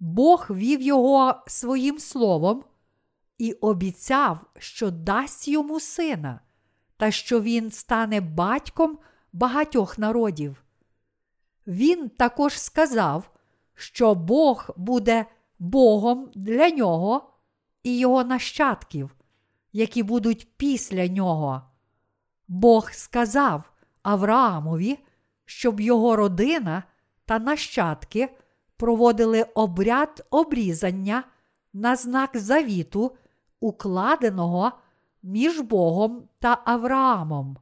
Бог 0.00 0.46
вів 0.50 0.82
його 0.82 1.34
своїм 1.46 1.98
словом 1.98 2.64
і 3.40 3.52
обіцяв, 3.52 4.38
що 4.58 4.90
дасть 4.90 5.48
йому 5.48 5.80
сина, 5.80 6.40
та 6.96 7.10
що 7.10 7.40
він 7.40 7.70
стане 7.70 8.20
батьком 8.20 8.98
багатьох 9.32 9.98
народів. 9.98 10.64
Він 11.66 12.08
також 12.08 12.60
сказав, 12.60 13.30
що 13.74 14.14
Бог 14.14 14.70
буде 14.76 15.26
Богом 15.58 16.30
для 16.34 16.70
нього 16.70 17.32
і 17.82 17.98
його 17.98 18.24
нащадків, 18.24 19.16
які 19.72 20.02
будуть 20.02 20.48
після 20.56 21.06
нього. 21.06 21.62
Бог 22.48 22.90
сказав 22.90 23.72
Авраамові, 24.02 24.98
щоб 25.44 25.80
його 25.80 26.16
родина 26.16 26.82
та 27.24 27.38
нащадки 27.38 28.28
проводили 28.76 29.42
обряд 29.42 30.26
обрізання 30.30 31.24
на 31.72 31.96
знак 31.96 32.30
завіту, 32.34 33.16
укладеного 33.60 34.72
між 35.22 35.60
Богом 35.60 36.28
та 36.38 36.62
Авраамом. 36.64 37.56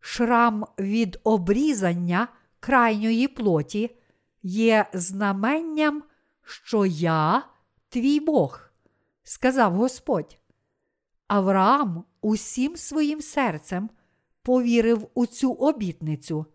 Шрам 0.00 0.66
від 0.78 1.20
обрізання 1.24 2.28
крайньої 2.60 3.28
плоті 3.28 3.96
є 4.42 4.90
знаменням, 4.92 6.02
що 6.42 6.86
я 6.86 7.46
твій 7.88 8.20
Бог, 8.20 8.60
сказав 9.22 9.74
Господь. 9.74 10.38
Авраам 11.26 12.04
усім 12.20 12.76
своїм 12.76 13.20
серцем 13.20 13.90
повірив 14.42 15.08
у 15.14 15.26
цю 15.26 15.52
обітницю. 15.52 16.46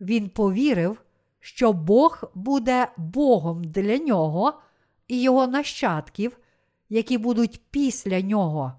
Він 0.00 0.28
повірив, 0.28 1.02
що 1.40 1.72
Бог 1.72 2.22
буде 2.34 2.88
Богом 2.96 3.64
для 3.64 3.98
нього 3.98 4.60
і 5.08 5.22
його 5.22 5.46
нащадків, 5.46 6.38
які 6.92 7.18
будуть 7.18 7.60
після 7.70 8.20
нього. 8.20 8.72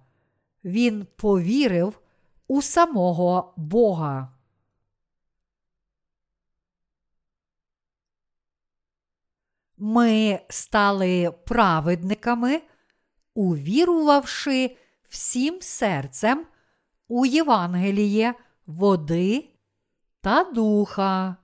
Він 0.63 1.07
повірив 1.15 1.99
у 2.47 2.61
самого 2.61 3.53
Бога. 3.57 4.33
Ми 9.77 10.39
стали 10.49 11.31
праведниками, 11.45 12.61
увірувавши 13.33 14.77
всім 15.09 15.61
серцем 15.61 16.45
у 17.07 17.25
Євангеліє 17.25 18.33
води 18.65 19.49
та 20.21 20.43
духа. 20.43 21.35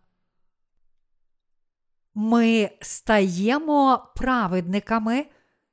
Ми 2.13 2.71
стаємо 2.81 4.11
праведниками, 4.15 5.25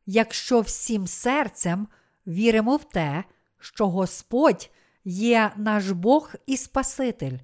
якщо 0.07 0.61
всім 0.61 1.07
серцем 1.07 1.89
віримо 2.27 2.77
в 2.77 2.85
те, 2.85 3.25
що 3.59 3.89
Господь 3.89 4.71
є 5.05 5.53
наш 5.57 5.91
Бог 5.91 6.35
і 6.47 6.57
Спаситель. 6.57 7.39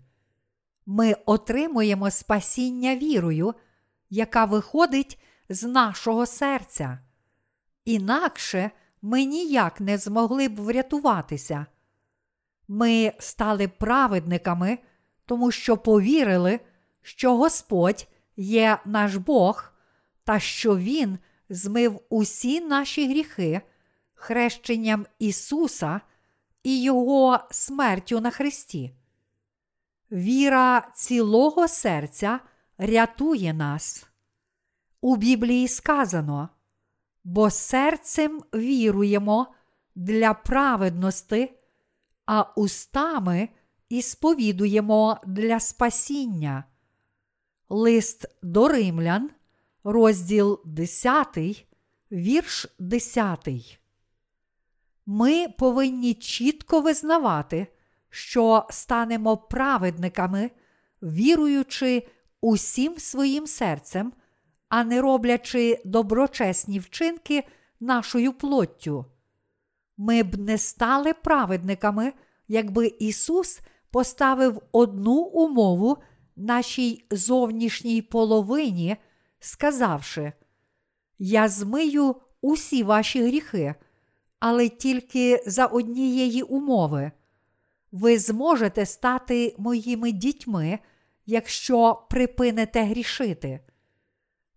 Ми 0.87 1.16
отримуємо 1.27 2.11
спасіння 2.11 2.96
вірою, 2.96 3.55
яка 4.11 4.44
виходить 4.44 5.18
з 5.48 5.62
нашого 5.62 6.27
серця. 6.27 6.98
Інакше 7.85 8.70
ми 9.03 9.25
ніяк 9.25 9.81
не 9.81 9.98
змогли 9.98 10.48
б 10.48 10.61
врятуватися. 10.61 11.66
Ми 12.68 13.12
стали 13.18 13.68
праведниками, 13.68 14.79
тому 15.27 15.51
що 15.51 15.77
повірили, 15.77 16.61
що 17.03 17.37
Господь 17.37 18.07
є 18.37 18.79
наш 18.85 19.16
Бог, 19.16 19.72
та 20.25 20.40
що 20.40 20.77
Він 20.77 21.18
змив 21.53 22.01
усі 22.09 22.61
наші 22.61 23.09
гріхи 23.09 23.61
хрещенням 24.15 25.07
Ісуса 25.19 26.01
і 26.62 26.83
Його 26.83 27.41
смертю 27.51 28.21
на 28.21 28.31
Христі. 28.31 28.95
Віра 30.12 30.93
цілого 30.95 31.69
серця 31.69 32.41
рятує 32.79 33.53
нас. 33.55 34.07
У 35.01 35.17
Біблії 35.17 35.69
сказано, 35.69 36.49
бо 37.25 37.51
серцем 37.51 38.43
віруємо 38.55 39.55
для 39.95 40.35
праведності, 40.35 41.53
а 42.27 42.43
устами 42.43 43.49
і 43.88 44.03
сповідуємо 44.03 45.21
для 45.27 45.61
спасіння. 45.61 46.65
Лист 47.69 48.27
до 48.43 48.69
римлян, 48.69 49.31
розділ 49.85 50.61
10, 50.64 51.66
вірш 52.12 52.66
10. 52.79 53.49
Ми 55.07 55.49
повинні 55.59 56.14
чітко 56.14 56.81
визнавати, 56.81 57.66
що 58.11 58.66
станемо 58.71 59.37
праведниками, 59.37 60.51
віруючи 61.03 62.09
усім 62.40 62.99
своїм 62.99 63.47
серцем, 63.47 64.12
а 64.68 64.85
не 64.85 65.01
роблячи 65.01 65.83
доброчесні 65.85 66.79
вчинки 66.79 67.45
нашою 67.81 68.33
плоттю. 68.33 69.07
Ми 69.97 70.23
б 70.23 70.38
не 70.38 70.59
стали 70.59 71.14
праведниками, 71.14 72.12
якби 72.49 72.87
Ісус 72.87 73.61
поставив 73.90 74.62
одну 74.73 75.14
умову 75.14 75.97
нашій 76.37 77.07
зовнішній 77.11 78.03
половині, 78.03 78.97
сказавши: 79.43 80.33
Я 81.19 81.49
змию 81.49 82.17
усі 82.41 82.83
ваші 82.83 83.23
гріхи, 83.23 83.75
але 84.39 84.69
тільки 84.69 85.43
за 85.47 85.67
однієї 85.67 86.43
умови. 86.43 87.13
Ви 87.93 88.19
зможете 88.19 88.87
стати 88.87 89.55
моїми 89.59 90.13
дітьми, 90.13 90.79
якщо 91.27 92.07
припините 92.11 92.83
грішити. 92.85 93.61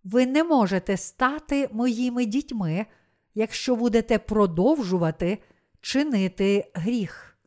Ви 0.04 0.26
не 0.26 0.44
можете 0.44 0.96
стати 0.96 1.68
моїми 1.72 2.24
дітьми, 2.24 2.86
якщо 3.34 3.76
будете 3.76 4.18
продовжувати 4.18 5.38
чинити 5.80 6.70
гріх. 6.74 7.38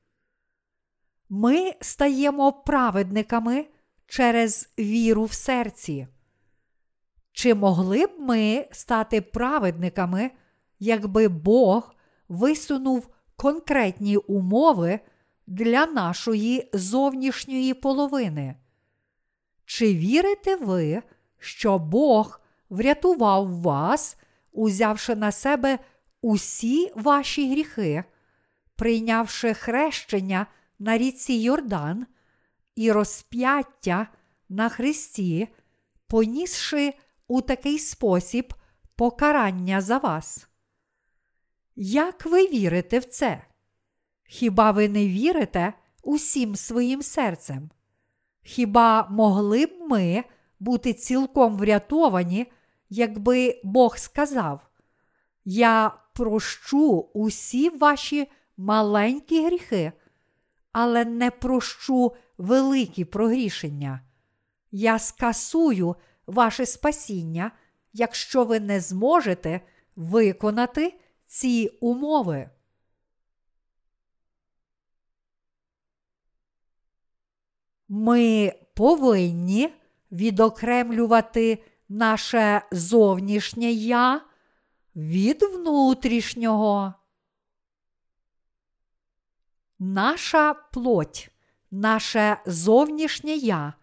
Ми 1.30 1.74
стаємо 1.82 2.52
праведниками 2.54 3.66
через 4.08 4.70
віру 4.80 5.24
в 5.24 5.34
серці. 5.34 6.08
Чи 7.32 7.54
могли 7.54 8.06
б 8.06 8.12
ми 8.20 8.68
стати 8.72 9.22
праведниками, 9.22 10.32
якби 10.80 11.28
Бог 11.28 11.96
висунув 12.30 13.10
конкретні 13.36 14.18
умови 14.18 15.00
для 15.48 15.86
нашої 15.86 16.70
зовнішньої 16.74 17.74
половини? 17.74 18.56
Чи 19.66 19.94
вірите 19.94 20.56
ви, 20.56 21.02
що 21.40 21.80
Бог 21.80 22.42
врятував 22.70 23.62
вас, 23.62 24.18
узявши 24.52 25.16
на 25.16 25.32
себе 25.32 25.80
усі 26.22 26.92
ваші 26.96 27.52
гріхи, 27.52 28.04
прийнявши 28.76 29.54
хрещення 29.54 30.48
на 30.80 30.98
ріці 30.98 31.34
Йордан 31.34 32.06
і 32.76 32.92
розп'яття 32.92 34.08
на 34.50 34.70
Христі, 34.70 35.48
понісши 36.08 36.94
у 37.30 37.42
такий 37.42 37.80
спосіб 37.80 38.54
покарання 38.96 39.82
за 39.82 39.98
вас? 39.98 40.48
Як 41.76 42.26
ви 42.26 42.48
вірите 42.48 43.00
в 43.00 43.06
це? 43.06 43.42
Хіба 44.24 44.72
ви 44.72 44.90
не 44.90 45.08
вірите 45.08 45.74
усім 46.04 46.56
своїм 46.56 47.02
серцем? 47.02 47.70
Хіба 48.44 49.08
могли 49.10 49.66
б 49.66 49.72
ми 49.90 50.24
бути 50.60 50.94
цілком 50.94 51.58
врятовані, 51.58 52.52
якби 52.90 53.62
Бог 53.64 53.98
сказав: 53.98 54.70
Я 55.46 55.92
прощу 56.14 57.10
усі 57.14 57.70
ваші 57.70 58.28
маленькі 58.58 59.46
гріхи, 59.46 59.92
але 60.72 61.06
не 61.06 61.32
прощу 61.32 62.16
великі 62.38 63.06
прогрішення. 63.06 64.02
Я 64.72 65.00
скасую 65.00 65.96
ваше 66.30 66.66
спасіння, 66.66 67.52
якщо 67.94 68.44
ви 68.44 68.60
не 68.60 68.80
зможете 68.80 69.62
виконати 69.96 71.00
ці 71.26 71.78
умови. 71.82 72.50
Ми 77.88 78.54
повинні 78.74 79.74
відокремлювати 80.12 81.64
наше 81.90 82.62
зовнішнє 82.72 83.72
я 83.72 84.22
від 84.96 85.44
внутрішнього. 85.44 86.94
Наша 89.80 90.54
плоть, 90.54 91.30
наше 91.72 92.38
зовнішнє 92.46 93.32
я 93.32 93.74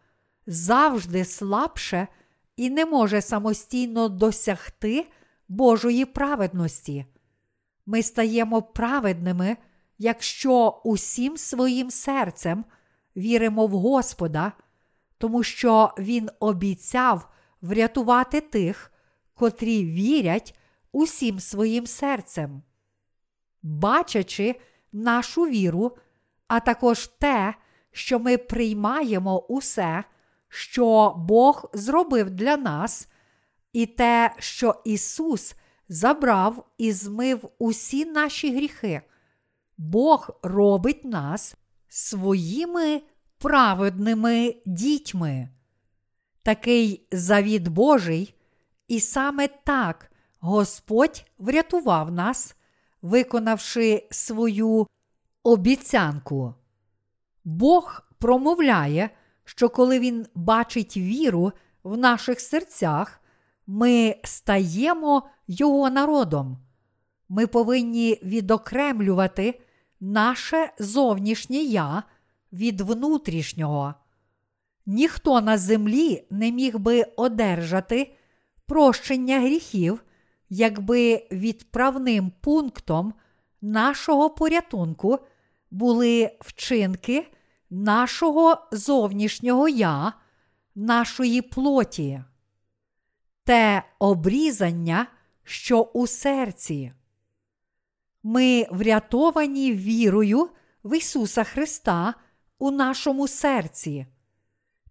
завжди 0.46 1.24
слабше 1.24 2.08
і 2.56 2.70
не 2.70 2.86
може 2.86 3.20
самостійно 3.20 4.08
досягти 4.08 5.06
Божої 5.48 6.04
праведності. 6.04 7.06
Ми 7.86 8.02
стаємо 8.02 8.62
праведними, 8.62 9.56
якщо 9.98 10.80
усім 10.84 11.36
своїм 11.36 11.90
серцем 11.90 12.64
віримо 13.16 13.66
в 13.66 13.70
Господа, 13.70 14.52
тому 15.18 15.42
що 15.42 15.94
Він 15.98 16.30
обіцяв 16.40 17.28
врятувати 17.62 18.40
тих, 18.40 18.92
котрі 19.34 19.84
вірять 19.84 20.58
усім 20.92 21.40
своїм 21.40 21.86
серцем. 21.86 22.62
Бачачи 23.62 24.60
нашу 24.92 25.42
віру, 25.42 25.96
а 26.48 26.60
також 26.60 27.06
те, 27.06 27.54
що 27.90 28.18
ми 28.18 28.38
приймаємо 28.38 29.38
усе, 29.38 30.04
що 30.48 31.14
Бог 31.18 31.70
зробив 31.74 32.30
для 32.30 32.56
нас, 32.56 33.08
і 33.72 33.86
те, 33.86 34.34
що 34.38 34.82
Ісус 34.84 35.54
забрав 35.88 36.66
і 36.78 36.92
змив 36.92 37.48
усі 37.58 38.04
наші 38.04 38.56
гріхи, 38.56 39.02
Бог 39.78 40.30
робить 40.42 41.04
нас 41.04 41.56
своїми 41.88 43.02
праведними 43.38 44.54
дітьми. 44.66 45.48
Такий 46.42 47.08
завіт 47.12 47.68
Божий, 47.68 48.34
і 48.88 49.00
саме 49.00 49.48
так 49.48 50.10
Господь 50.40 51.24
врятував 51.38 52.12
нас, 52.12 52.56
виконавши 53.02 54.08
свою 54.10 54.86
обіцянку. 55.42 56.54
Бог 57.44 58.02
промовляє, 58.18 59.10
що 59.46 59.68
коли 59.68 59.98
Він 59.98 60.26
бачить 60.34 60.96
віру 60.96 61.52
в 61.84 61.96
наших 61.96 62.40
серцях, 62.40 63.20
ми 63.66 64.16
стаємо 64.24 65.28
Його 65.48 65.90
народом. 65.90 66.58
Ми 67.28 67.46
повинні 67.46 68.20
відокремлювати 68.22 69.60
наше 70.00 70.72
зовнішнє 70.78 71.56
я 71.56 72.02
від 72.52 72.80
внутрішнього. 72.80 73.94
Ніхто 74.86 75.40
на 75.40 75.58
землі 75.58 76.26
не 76.30 76.52
міг 76.52 76.78
би 76.78 77.02
одержати 77.16 78.14
прощення 78.66 79.40
гріхів, 79.40 80.04
якби 80.48 81.26
відправним 81.32 82.32
пунктом 82.40 83.14
нашого 83.62 84.30
порятунку 84.30 85.18
були 85.70 86.30
вчинки 86.40 87.26
нашого 87.70 88.68
зовнішнього 88.72 89.68
я, 89.68 90.12
нашої 90.74 91.42
плоті. 91.42 92.22
те 93.44 93.82
обрізання, 93.98 95.06
що 95.44 95.80
у 95.82 96.06
серці. 96.06 96.92
Ми 98.22 98.66
врятовані 98.70 99.72
вірою 99.72 100.48
в 100.84 100.96
Ісуса 100.96 101.44
Христа 101.44 102.14
у 102.58 102.70
нашому 102.70 103.28
серці. 103.28 104.06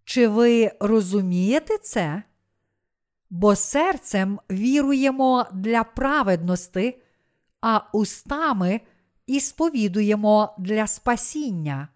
Чи 0.04 0.28
ви 0.28 0.72
розумієте 0.80 1.78
це? 1.78 2.24
Бо 3.30 3.56
серцем 3.56 4.40
віруємо 4.52 5.46
для 5.54 5.84
праведності, 5.84 7.02
а 7.62 7.82
устами 7.94 8.82
і 9.28 9.40
сповідуємо 9.40 10.56
для 10.58 10.88
спасіння. 10.88 11.88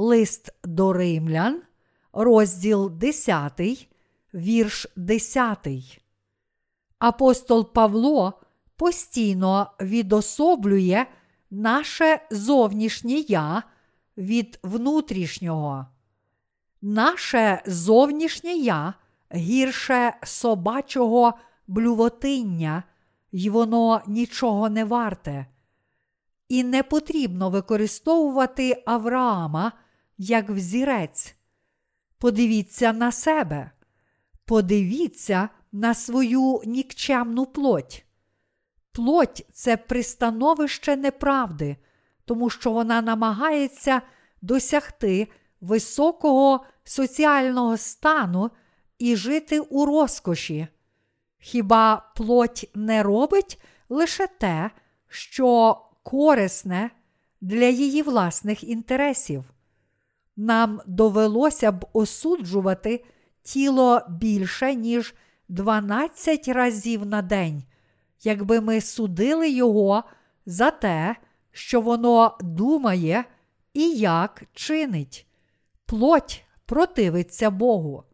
Лист 0.00 0.50
до 0.64 0.92
римлян, 0.92 1.62
розділ 2.12 2.90
10, 2.90 3.88
вірш 4.34 4.86
10. 4.96 5.68
Апостол 6.98 7.72
Павло 7.72 8.32
постійно 8.76 9.70
відособлює 9.80 11.06
наше 11.50 12.20
зовнішнє 12.30 13.12
я 13.12 13.62
від 14.16 14.58
внутрішнього. 14.62 15.86
Наше 16.82 17.62
зовнішнє 17.66 18.52
я 18.52 18.94
гірше 19.34 20.14
собачого 20.22 21.34
блювотиння, 21.66 22.82
й 23.32 23.48
воно 23.48 24.02
нічого 24.06 24.68
не 24.68 24.84
варте. 24.84 25.46
І 26.48 26.64
не 26.64 26.82
потрібно 26.82 27.50
використовувати 27.50 28.82
Авраама 28.86 29.72
як 30.18 30.50
взірець. 30.50 31.34
Подивіться 32.18 32.92
на 32.92 33.12
себе, 33.12 33.70
подивіться 34.44 35.48
на 35.72 35.94
свою 35.94 36.62
нікчемну 36.64 37.46
плоть. 37.46 38.04
Плоть 38.92 39.46
це 39.52 39.76
пристановище 39.76 40.96
неправди, 40.96 41.76
тому 42.24 42.50
що 42.50 42.70
вона 42.70 43.02
намагається 43.02 44.02
досягти 44.42 45.28
високого 45.60 46.64
соціального 46.84 47.76
стану 47.76 48.50
і 48.98 49.16
жити 49.16 49.60
у 49.60 49.86
розкоші. 49.86 50.68
Хіба 51.38 52.12
плоть 52.16 52.70
не 52.74 53.02
робить 53.02 53.62
лише 53.88 54.26
те, 54.26 54.70
що 55.08 55.76
корисне 56.02 56.90
для 57.40 57.68
її 57.68 58.02
власних 58.02 58.64
інтересів? 58.64 59.44
Нам 60.40 60.80
довелося 60.86 61.72
б 61.72 61.86
осуджувати 61.92 63.04
тіло 63.42 64.00
більше, 64.08 64.74
ніж 64.74 65.14
12 65.48 66.48
разів 66.48 67.06
на 67.06 67.22
день, 67.22 67.62
якби 68.22 68.60
ми 68.60 68.80
судили 68.80 69.50
його 69.50 70.04
за 70.46 70.70
те, 70.70 71.16
що 71.50 71.80
воно 71.80 72.38
думає 72.40 73.24
і 73.74 73.90
як 73.90 74.42
чинить. 74.52 75.26
Плоть 75.86 76.44
противиться 76.66 77.50
Богу. 77.50 78.04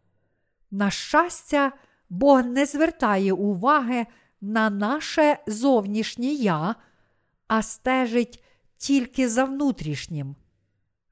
На 0.70 0.90
щастя, 0.90 1.72
Бог 2.10 2.44
не 2.44 2.66
звертає 2.66 3.32
уваги 3.32 4.06
на 4.40 4.70
наше 4.70 5.38
зовнішнє 5.46 6.26
я, 6.26 6.74
а 7.48 7.62
стежить 7.62 8.44
тільки 8.76 9.28
за 9.28 9.44
внутрішнім. 9.44 10.36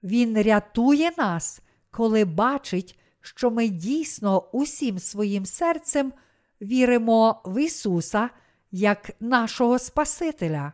Він 0.03 0.43
рятує 0.43 1.11
нас, 1.19 1.61
коли 1.91 2.25
бачить, 2.25 2.99
що 3.21 3.51
ми 3.51 3.69
дійсно 3.69 4.41
усім 4.53 4.99
своїм 4.99 5.47
серцем 5.47 6.13
віримо 6.61 7.43
в 7.45 7.63
Ісуса 7.63 8.31
як 8.71 9.11
нашого 9.21 9.79
Спасителя. 9.79 10.73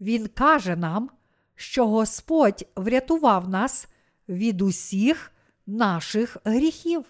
Він 0.00 0.28
каже 0.28 0.76
нам, 0.76 1.10
що 1.54 1.88
Господь 1.88 2.66
врятував 2.76 3.48
нас 3.48 3.88
від 4.28 4.62
усіх 4.62 5.32
наших 5.66 6.36
гріхів. 6.44 7.04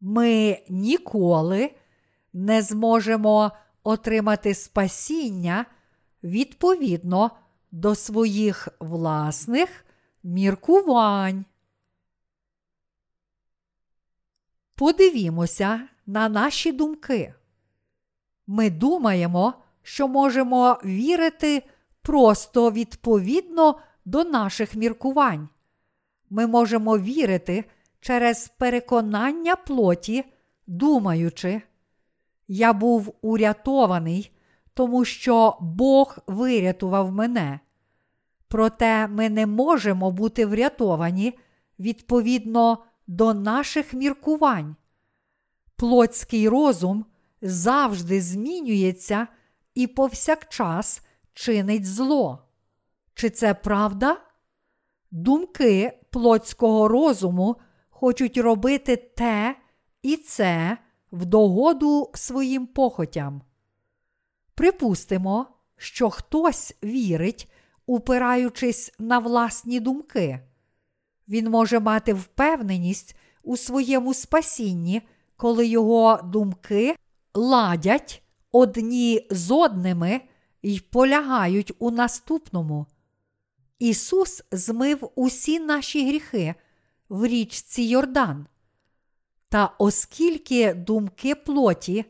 Ми 0.00 0.62
ніколи 0.68 1.74
не 2.32 2.62
зможемо 2.62 3.52
отримати 3.82 4.54
спасіння 4.54 5.66
відповідно 6.24 7.30
до 7.72 7.94
своїх 7.94 8.68
власних 8.80 9.84
міркувань. 10.22 11.44
Подивімося 14.74 15.88
на 16.06 16.28
наші 16.28 16.72
думки. 16.72 17.34
Ми 18.46 18.70
думаємо, 18.70 19.54
що 19.82 20.08
можемо 20.08 20.78
вірити 20.84 21.62
просто 22.02 22.70
відповідно 22.70 23.78
до 24.04 24.24
наших 24.24 24.74
міркувань. 24.74 25.48
Ми 26.30 26.46
можемо 26.46 26.98
вірити 26.98 27.64
через 28.00 28.48
переконання 28.48 29.56
плоті, 29.56 30.24
думаючи, 30.66 31.62
я 32.48 32.72
був 32.72 33.14
урятований, 33.22 34.30
тому 34.74 35.04
що 35.04 35.56
Бог 35.60 36.18
вирятував 36.26 37.12
мене. 37.12 37.60
Проте 38.48 39.08
ми 39.08 39.30
не 39.30 39.46
можемо 39.46 40.10
бути 40.10 40.46
врятовані 40.46 41.38
відповідно 41.78 42.78
до 43.06 43.34
наших 43.34 43.94
міркувань. 43.94 44.76
Плотський 45.76 46.48
розум 46.48 47.04
завжди 47.42 48.20
змінюється 48.20 49.26
і 49.74 49.86
повсякчас 49.86 51.02
чинить 51.34 51.86
зло. 51.86 52.38
Чи 53.14 53.30
це 53.30 53.54
правда? 53.54 54.20
Думки 55.10 55.98
плотського 56.10 56.88
розуму 56.88 57.56
хочуть 57.90 58.38
робити 58.38 58.96
те 58.96 59.56
і 60.02 60.16
це 60.16 60.78
в 61.12 61.24
догоду 61.24 62.10
своїм 62.14 62.66
похотям. 62.66 63.42
Припустимо, 64.54 65.46
що 65.76 66.10
хтось 66.10 66.74
вірить, 66.84 67.50
упираючись 67.86 68.92
на 68.98 69.18
власні 69.18 69.80
думки. 69.80 70.40
Він 71.28 71.50
може 71.50 71.80
мати 71.80 72.14
впевненість 72.14 73.16
у 73.42 73.56
своєму 73.56 74.14
спасінні, 74.14 75.02
коли 75.36 75.66
його 75.66 76.20
думки 76.24 76.96
ладять 77.34 78.22
одні 78.52 79.26
з 79.30 79.50
одними 79.50 80.20
і 80.62 80.80
полягають 80.80 81.72
у 81.78 81.90
наступному. 81.90 82.86
Ісус 83.78 84.42
змив 84.52 85.10
усі 85.14 85.60
наші 85.60 86.08
гріхи 86.08 86.54
в 87.08 87.26
річці 87.26 87.82
Йордан. 87.82 88.46
Та 89.48 89.74
оскільки 89.78 90.74
думки 90.74 91.34
плоті 91.34 92.04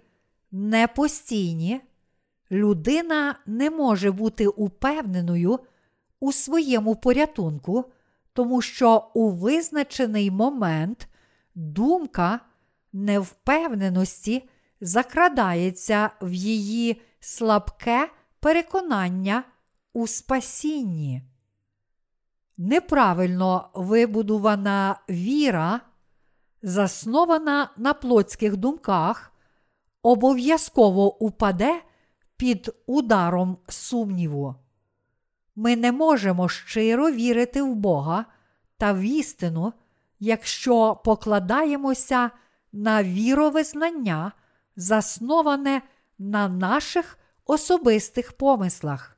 непостійні, 0.52 1.80
людина 2.52 3.36
не 3.46 3.70
може 3.70 4.10
бути 4.10 4.46
упевненою 4.46 5.58
у 6.20 6.32
своєму 6.32 6.96
порятунку, 6.96 7.84
тому 8.32 8.62
що 8.62 9.10
у 9.14 9.30
визначений 9.30 10.30
момент 10.30 11.08
думка 11.54 12.40
невпевненості 12.92 14.48
закрадається 14.80 16.10
в 16.22 16.32
її 16.32 17.02
слабке 17.20 18.10
переконання 18.40 19.44
у 19.92 20.06
спасінні. 20.06 21.22
Неправильно 22.58 23.70
вибудувана 23.74 25.00
віра, 25.10 25.80
заснована 26.62 27.70
на 27.76 27.94
плотських 27.94 28.56
думках, 28.56 29.32
обов'язково 30.02 31.22
упаде 31.24 31.82
під 32.42 32.70
ударом 32.86 33.58
сумніву. 33.68 34.54
Ми 35.56 35.76
не 35.76 35.92
можемо 35.92 36.48
щиро 36.48 37.10
вірити 37.10 37.62
в 37.62 37.74
Бога 37.74 38.24
та 38.76 38.92
в 38.92 39.00
істину, 39.00 39.72
якщо 40.20 41.00
покладаємося 41.04 42.30
на 42.72 43.02
віровизнання, 43.02 44.32
засноване 44.76 45.82
на 46.18 46.48
наших 46.48 47.18
особистих 47.46 48.32
помислах. 48.32 49.16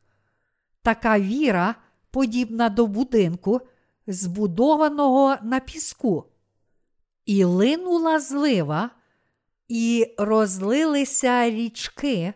Така 0.83 1.19
віра 1.19 1.75
подібна 2.11 2.69
до 2.69 2.87
будинку, 2.87 3.61
збудованого 4.07 5.37
на 5.43 5.61
піску. 5.61 6.25
І 7.27 7.45
линула 7.45 8.21
злива, 8.21 8.91
і 9.69 10.15
розлилися 10.19 11.51
річки, 11.51 12.35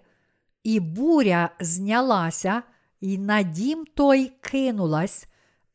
і 0.69 0.81
буря 0.81 1.51
знялася, 1.61 2.63
і 3.01 3.19
на 3.19 3.43
дім 3.43 3.85
той 3.95 4.33
кинулась, 4.41 5.29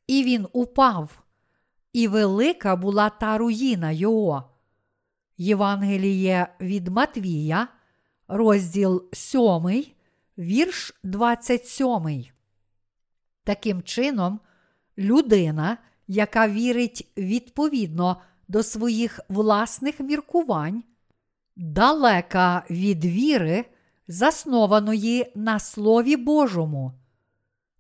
і 0.08 0.24
він 0.24 0.48
упав, 0.54 1.24
і 1.94 2.08
велика 2.08 2.76
була 2.76 3.10
та 3.10 3.38
руїна 3.38 3.92
його. 3.92 4.50
Євангеліє 5.38 6.48
від 6.62 6.88
Матвія, 6.88 7.68
розділ 8.28 9.04
7, 9.14 9.86
вірш 10.38 10.94
27. 11.04 12.26
Таким 13.44 13.84
чином, 13.84 14.40
людина, 14.98 15.78
яка 16.08 16.48
вірить 16.48 17.12
відповідно 17.18 18.22
до 18.48 18.64
своїх 18.64 19.20
власних 19.30 20.00
міркувань, 20.00 20.84
далека 21.56 22.66
від 22.70 23.06
віри, 23.06 23.66
заснованої 24.08 25.32
на 25.36 25.60
Слові 25.60 26.16
Божому. 26.16 26.94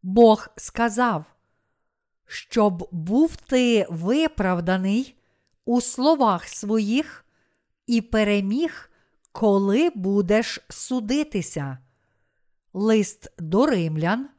Бог 0.03 0.47
сказав, 0.55 1.25
щоб 2.25 2.88
був 2.91 3.36
ти 3.36 3.86
виправданий 3.89 5.15
у 5.65 5.81
словах 5.81 6.47
своїх 6.47 7.25
і 7.88 8.01
переміг, 8.01 8.89
коли 9.31 9.91
будеш 9.95 10.59
судитися. 10.69 11.77
Лист 12.73 13.31
до 13.38 13.65
римлян, 13.65 14.29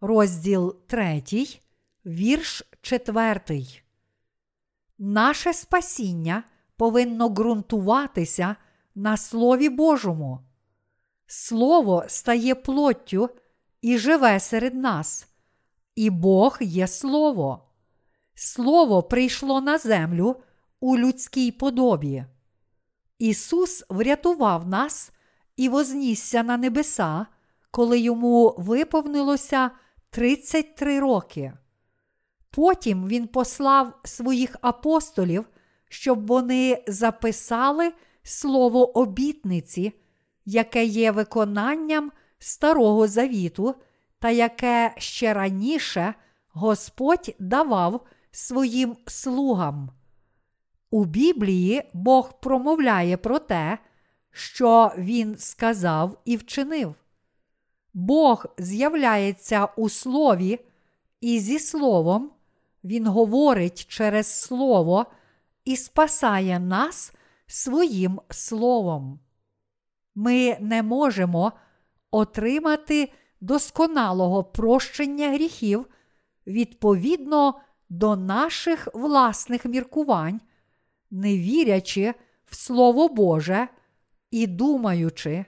розділ 0.00 0.76
3, 0.86 1.22
вірш 2.06 2.62
4. 2.80 3.64
Наше 4.98 5.52
спасіння 5.52 6.44
повинно 6.76 7.28
ґрунтуватися 7.28 8.56
на 8.94 9.16
Слові 9.16 9.68
Божому. 9.68 10.40
Слово 11.26 12.04
стає 12.08 12.54
плоттю 12.54 13.30
і 13.82 13.98
живе 13.98 14.40
серед 14.40 14.74
нас. 14.74 15.28
І 15.94 16.10
Бог 16.10 16.58
є 16.60 16.86
Слово. 16.86 17.68
Слово 18.34 19.02
прийшло 19.02 19.60
на 19.60 19.78
землю 19.78 20.36
у 20.80 20.98
людській 20.98 21.52
подобі. 21.52 22.24
Ісус 23.18 23.84
врятував 23.88 24.68
нас 24.68 25.12
і 25.56 25.68
вознісся 25.68 26.42
на 26.42 26.56
небеса, 26.56 27.26
коли 27.70 27.98
йому 27.98 28.54
виповнилося 28.58 29.70
33 30.10 31.00
роки. 31.00 31.52
Потім 32.50 33.06
Він 33.08 33.26
послав 33.26 34.00
своїх 34.04 34.56
апостолів, 34.60 35.44
щоб 35.88 36.26
вони 36.26 36.84
записали 36.86 37.92
слово 38.22 38.98
обітниці, 38.98 39.92
яке 40.44 40.84
є 40.84 41.10
виконанням 41.10 42.12
Старого 42.38 43.08
Завіту, 43.08 43.74
та 44.18 44.30
яке 44.30 44.94
ще 44.98 45.34
раніше 45.34 46.14
Господь 46.48 47.34
давав 47.38 48.06
своїм 48.30 48.96
слугам. 49.06 49.90
У 50.90 51.04
Біблії 51.04 51.82
Бог 51.92 52.40
промовляє 52.40 53.16
про 53.16 53.38
те, 53.38 53.78
що 54.30 54.92
Він 54.98 55.38
сказав 55.38 56.18
і 56.24 56.36
вчинив. 56.36 56.94
Бог 57.94 58.46
з'являється 58.58 59.68
у 59.76 59.88
Слові, 59.88 60.58
і 61.20 61.38
зі 61.38 61.58
Словом 61.58 62.30
Він 62.84 63.06
говорить 63.06 63.86
через 63.86 64.26
Слово 64.26 65.06
і 65.64 65.76
спасає 65.76 66.58
нас 66.58 67.12
своїм 67.46 68.20
Словом. 68.30 69.20
Ми 70.14 70.56
не 70.60 70.82
можемо 70.82 71.52
отримати 72.10 73.12
досконалого 73.40 74.44
прощення 74.44 75.30
гріхів 75.30 75.86
відповідно 76.46 77.60
до 77.88 78.16
наших 78.16 78.88
власних 78.94 79.64
міркувань, 79.64 80.40
не 81.10 81.38
вірячи 81.38 82.14
в 82.44 82.56
Слово 82.56 83.08
Боже 83.08 83.68
і 84.30 84.46
думаючи. 84.46 85.44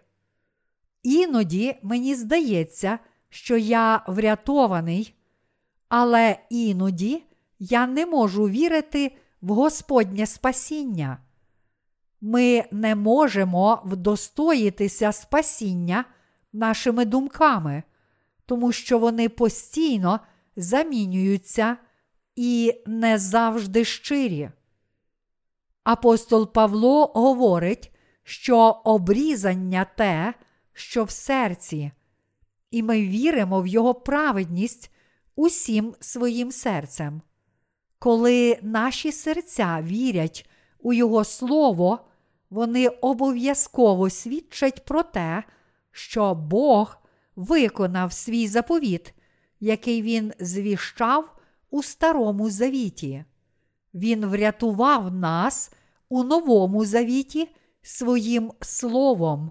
Іноді 1.02 1.76
мені 1.82 2.14
здається, 2.14 2.98
що 3.28 3.56
я 3.56 4.04
врятований, 4.08 5.14
але 5.88 6.38
іноді 6.50 7.22
я 7.58 7.86
не 7.86 8.06
можу 8.06 8.48
вірити 8.48 9.16
в 9.40 9.52
Господнє 9.52 10.26
спасіння. 10.26 11.18
Ми 12.26 12.64
не 12.70 12.94
можемо 12.94 13.82
вдостоїтися 13.84 15.12
спасіння 15.12 16.04
нашими 16.52 17.04
думками, 17.04 17.82
тому 18.46 18.72
що 18.72 18.98
вони 18.98 19.28
постійно 19.28 20.20
замінюються 20.56 21.76
і 22.36 22.74
не 22.86 23.18
завжди 23.18 23.84
щирі. 23.84 24.50
Апостол 25.82 26.52
Павло 26.52 27.06
говорить, 27.06 27.92
що 28.22 28.80
обрізання 28.84 29.86
те, 29.96 30.34
що 30.72 31.04
в 31.04 31.10
серці, 31.10 31.92
і 32.70 32.82
ми 32.82 33.02
віримо 33.02 33.62
в 33.62 33.66
Його 33.66 33.94
праведність 33.94 34.90
усім 35.36 35.94
своїм 36.00 36.52
серцем. 36.52 37.22
Коли 37.98 38.58
наші 38.62 39.12
серця 39.12 39.82
вірять 39.82 40.50
у 40.78 40.92
Його 40.92 41.24
Слово, 41.24 42.00
вони 42.50 42.88
обов'язково 42.88 44.10
свідчать 44.10 44.84
про 44.84 45.02
те, 45.02 45.42
що 45.92 46.34
Бог 46.34 46.96
виконав 47.36 48.12
свій 48.12 48.48
заповіт, 48.48 49.14
який 49.60 50.02
Він 50.02 50.32
звіщав 50.40 51.36
у 51.70 51.82
Старому 51.82 52.50
Завіті. 52.50 53.24
Він 53.94 54.26
врятував 54.26 55.14
нас 55.14 55.72
у 56.08 56.24
Новому 56.24 56.84
Завіті 56.84 57.48
своїм 57.82 58.52
Словом. 58.60 59.50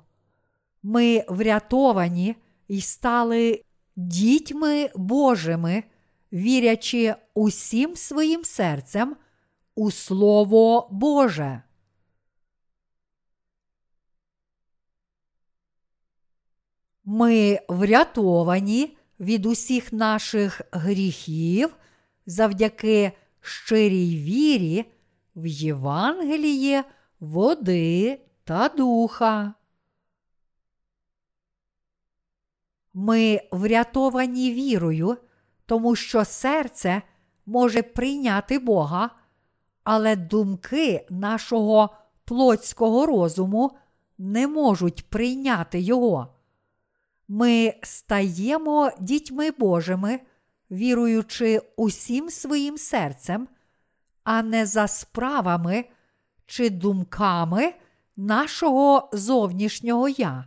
Ми 0.83 1.25
врятовані 1.27 2.35
і 2.67 2.81
стали 2.81 3.61
дітьми 3.95 4.89
Божими, 4.95 5.83
вірячи 6.33 7.15
усім 7.33 7.95
своїм 7.95 8.43
серцем 8.43 9.15
у 9.75 9.91
Слово 9.91 10.87
Боже. 10.91 11.61
Ми 17.05 17.59
врятовані 17.67 18.97
від 19.19 19.45
усіх 19.45 19.93
наших 19.93 20.61
гріхів 20.71 21.75
завдяки 22.25 23.11
щирій 23.41 24.15
вірі 24.15 24.85
в 25.35 25.45
Євангеліє, 25.45 26.83
води 27.19 28.21
та 28.43 28.69
духа. 28.69 29.53
Ми 32.93 33.41
врятовані 33.51 34.51
вірою, 34.51 35.17
тому 35.65 35.95
що 35.95 36.25
серце 36.25 37.01
може 37.45 37.83
прийняти 37.83 38.59
Бога, 38.59 39.09
але 39.83 40.15
думки 40.15 41.05
нашого 41.09 41.89
плотського 42.25 43.05
розуму 43.05 43.71
не 44.17 44.47
можуть 44.47 45.09
прийняти 45.09 45.79
Його. 45.79 46.32
Ми 47.27 47.73
стаємо 47.83 48.91
дітьми 48.99 49.51
Божими, 49.51 50.19
віруючи 50.71 51.61
усім 51.75 52.29
своїм 52.29 52.77
серцем, 52.77 53.47
а 54.23 54.43
не 54.43 54.65
за 54.65 54.87
справами 54.87 55.85
чи 56.45 56.69
думками 56.69 57.73
нашого 58.15 59.09
зовнішнього 59.13 60.09
я. 60.09 60.45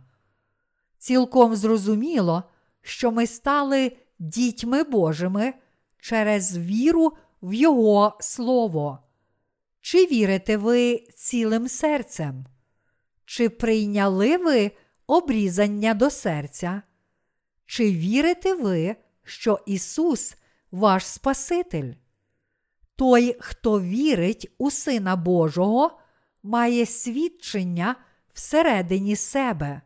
Цілком 0.97 1.55
зрозуміло, 1.55 2.43
що 2.81 3.11
ми 3.11 3.27
стали 3.27 3.97
дітьми 4.19 4.83
Божими 4.83 5.53
через 5.99 6.57
віру 6.57 7.13
в 7.41 7.53
Його 7.53 8.17
Слово. 8.19 8.99
Чи 9.81 10.05
вірите 10.05 10.57
ви 10.57 11.07
цілим 11.15 11.67
серцем? 11.67 12.45
Чи 13.25 13.49
прийняли 13.49 14.37
ви 14.37 14.71
обрізання 15.07 15.93
до 15.93 16.09
серця? 16.09 16.81
Чи 17.65 17.91
вірите 17.91 18.53
ви, 18.53 18.95
що 19.23 19.59
Ісус 19.65 20.35
ваш 20.71 21.05
Спаситель? 21.05 21.93
Той, 22.95 23.37
хто 23.39 23.81
вірить 23.81 24.51
у 24.57 24.71
Сина 24.71 25.15
Божого, 25.15 25.99
має 26.43 26.85
свідчення 26.85 27.95
всередині 28.33 29.15
себе. 29.15 29.81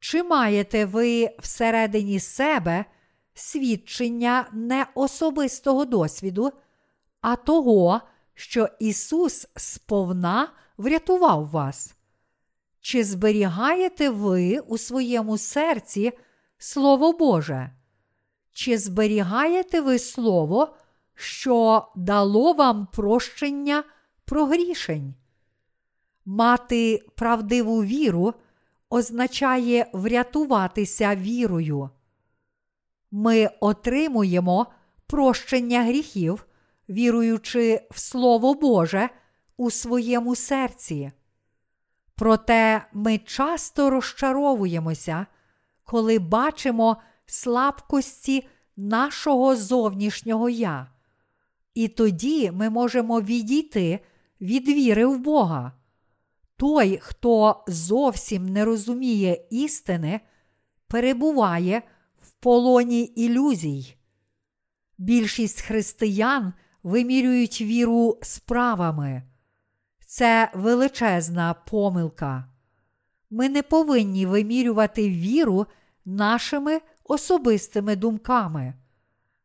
Чи 0.00 0.22
маєте 0.22 0.84
ви 0.84 1.30
всередині 1.38 2.20
себе 2.20 2.84
свідчення 3.34 4.48
не 4.52 4.86
особистого 4.94 5.84
досвіду, 5.84 6.52
а 7.20 7.36
того, 7.36 8.00
що 8.34 8.68
Ісус 8.78 9.46
сповна 9.56 10.48
врятував 10.76 11.48
вас? 11.48 11.97
Чи 12.80 13.04
зберігаєте 13.04 14.10
ви 14.10 14.58
у 14.58 14.78
своєму 14.78 15.38
серці 15.38 16.12
Слово 16.58 17.12
Боже? 17.12 17.70
Чи 18.52 18.78
зберігаєте 18.78 19.80
ви 19.80 19.98
Слово, 19.98 20.76
що 21.14 21.88
дало 21.96 22.52
вам 22.52 22.88
прощення 22.92 23.84
прогрішень. 24.24 25.14
Мати 26.24 27.06
правдиву 27.14 27.84
віру 27.84 28.34
означає 28.90 29.86
врятуватися 29.92 31.16
вірою. 31.16 31.90
Ми 33.10 33.50
отримуємо 33.60 34.66
прощення 35.06 35.82
гріхів, 35.82 36.46
віруючи 36.88 37.80
в 37.90 37.98
Слово 37.98 38.54
Боже 38.54 39.10
у 39.56 39.70
своєму 39.70 40.34
серці. 40.34 41.12
Проте 42.18 42.86
ми 42.92 43.18
часто 43.18 43.90
розчаровуємося, 43.90 45.26
коли 45.84 46.18
бачимо 46.18 46.96
слабкості 47.26 48.48
нашого 48.76 49.56
зовнішнього 49.56 50.48
я. 50.48 50.90
І 51.74 51.88
тоді 51.88 52.50
ми 52.50 52.70
можемо 52.70 53.20
відійти 53.20 54.00
від 54.40 54.68
віри 54.68 55.06
в 55.06 55.18
Бога. 55.18 55.72
Той, 56.56 56.98
хто 57.02 57.64
зовсім 57.66 58.46
не 58.48 58.64
розуміє 58.64 59.46
істини, 59.50 60.20
перебуває 60.86 61.82
в 62.22 62.30
полоні 62.30 63.02
ілюзій. 63.02 63.94
Більшість 64.98 65.60
християн 65.60 66.52
вимірюють 66.82 67.60
віру 67.60 68.18
справами. 68.22 69.27
Це 70.10 70.50
величезна 70.54 71.54
помилка. 71.54 72.44
Ми 73.30 73.48
не 73.48 73.62
повинні 73.62 74.26
вимірювати 74.26 75.08
віру 75.08 75.66
нашими 76.04 76.80
особистими 77.04 77.96
думками. 77.96 78.74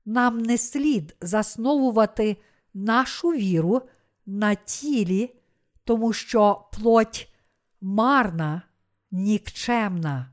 Нам 0.06 0.42
не 0.42 0.58
слід 0.58 1.16
засновувати 1.22 2.38
нашу 2.74 3.28
віру 3.30 3.82
на 4.26 4.56
тілі, 4.56 5.36
тому 5.84 6.14
що 6.14 6.66
плоть 6.72 7.34
марна, 7.82 8.62
нікчемна. 9.12 10.30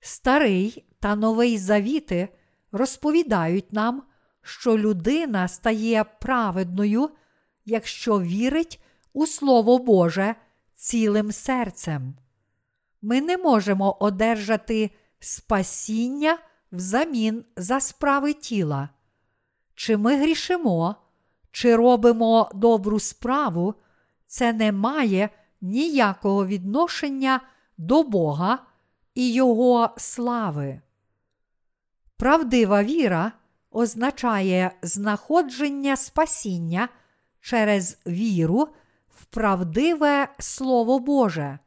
Старий 0.00 0.84
та 1.00 1.16
новий 1.16 1.58
завіти 1.58 2.28
розповідають 2.72 3.72
нам, 3.72 4.02
що 4.42 4.78
людина 4.78 5.48
стає 5.48 6.04
праведною, 6.04 7.10
якщо 7.64 8.20
вірить 8.20 8.80
у 9.14 9.26
Слово 9.26 9.78
Боже 9.78 10.34
цілим 10.74 11.32
серцем. 11.32 12.14
Ми 13.02 13.20
не 13.20 13.36
можемо 13.36 13.96
одержати 14.00 14.90
спасіння 15.18 16.38
взамін 16.72 17.44
за 17.56 17.80
справи 17.80 18.32
тіла. 18.32 18.88
Чи 19.74 19.96
ми 19.96 20.16
грішимо, 20.16 20.96
чи 21.50 21.76
робимо 21.76 22.50
добру 22.54 23.00
справу, 23.00 23.74
це 24.26 24.52
не 24.52 24.72
має 24.72 25.28
ніякого 25.60 26.46
відношення 26.46 27.40
до 27.78 28.02
Бога 28.02 28.58
і 29.14 29.32
Його 29.32 29.90
слави. 29.96 30.80
Правдива 32.16 32.82
віра 32.82 33.32
означає 33.70 34.70
знаходження 34.82 35.96
спасіння 35.96 36.88
через 37.40 37.98
віру 38.06 38.68
в 39.16 39.24
правдиве 39.24 40.28
Слово 40.38 40.98
Боже. 40.98 41.58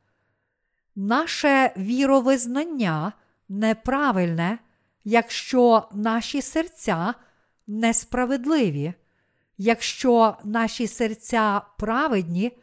Наше 0.95 1.73
віровизнання 1.77 3.13
неправильне, 3.49 4.59
якщо 5.03 5.89
наші 5.91 6.41
серця 6.41 7.13
несправедливі, 7.67 8.93
якщо 9.57 10.37
наші 10.43 10.87
серця 10.87 11.61
праведні, 11.77 12.57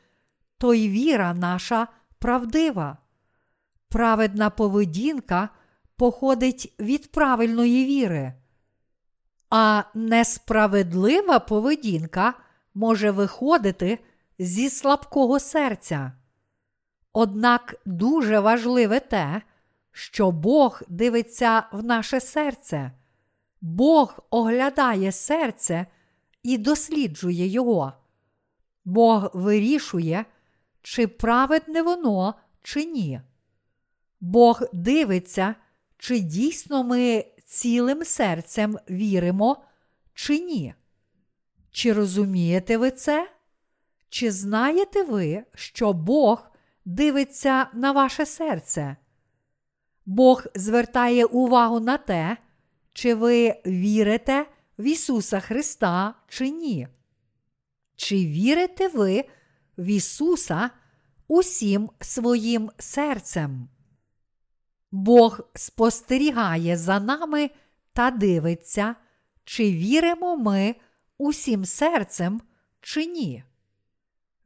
то 0.58 0.74
й 0.74 0.88
віра 0.88 1.34
наша 1.34 1.88
правдива. 2.18 2.98
Праведна 3.88 4.50
поведінка 4.50 5.48
походить 5.96 6.74
від 6.80 7.12
правильної 7.12 7.84
віри. 7.84 8.32
А 9.50 9.82
несправедлива 9.94 11.38
поведінка 11.38 12.34
може 12.74 13.10
виходити 13.10 13.98
зі 14.38 14.70
слабкого 14.70 15.40
серця. 15.40 16.12
Однак 17.12 17.74
дуже 17.86 18.40
важливе 18.40 19.00
те, 19.00 19.42
що 19.92 20.30
Бог 20.30 20.82
дивиться 20.88 21.62
в 21.72 21.84
наше 21.84 22.20
серце, 22.20 22.92
Бог 23.60 24.18
оглядає 24.30 25.12
серце 25.12 25.86
і 26.42 26.58
досліджує 26.58 27.46
його. 27.46 27.92
Бог 28.84 29.30
вирішує, 29.34 30.24
чи 30.82 31.06
праведне 31.06 31.82
воно, 31.82 32.34
чи 32.62 32.84
ні. 32.84 33.20
Бог 34.20 34.62
дивиться, 34.72 35.54
чи 35.98 36.20
дійсно 36.20 36.84
ми 36.84 37.24
цілим 37.44 38.04
серцем 38.04 38.78
віримо, 38.90 39.64
чи 40.14 40.38
ні. 40.38 40.74
Чи 41.70 41.92
розумієте 41.92 42.76
ви 42.76 42.90
це? 42.90 43.30
Чи 44.14 44.30
знаєте 44.32 45.02
ви, 45.02 45.44
що 45.54 45.92
Бог 45.92 46.50
дивиться 46.84 47.66
на 47.72 47.92
ваше 47.92 48.26
серце? 48.26 48.96
Бог 50.06 50.44
звертає 50.54 51.24
увагу 51.24 51.80
на 51.80 51.96
те, 51.96 52.36
чи 52.92 53.14
ви 53.14 53.54
вірите 53.66 54.46
в 54.78 54.84
Ісуса 54.84 55.40
Христа, 55.40 56.14
чи 56.28 56.50
ні. 56.50 56.88
Чи 57.96 58.14
вірите 58.16 58.88
ви 58.88 59.24
в 59.78 59.84
Ісуса 59.84 60.70
усім 61.28 61.90
своїм 62.00 62.70
серцем? 62.78 63.68
Бог 64.90 65.40
спостерігає 65.54 66.76
за 66.76 67.00
нами 67.00 67.50
та 67.92 68.10
дивиться, 68.10 68.94
чи 69.44 69.72
віримо 69.72 70.36
ми 70.36 70.74
усім 71.18 71.64
серцем, 71.64 72.40
чи 72.80 73.06
ні. 73.06 73.44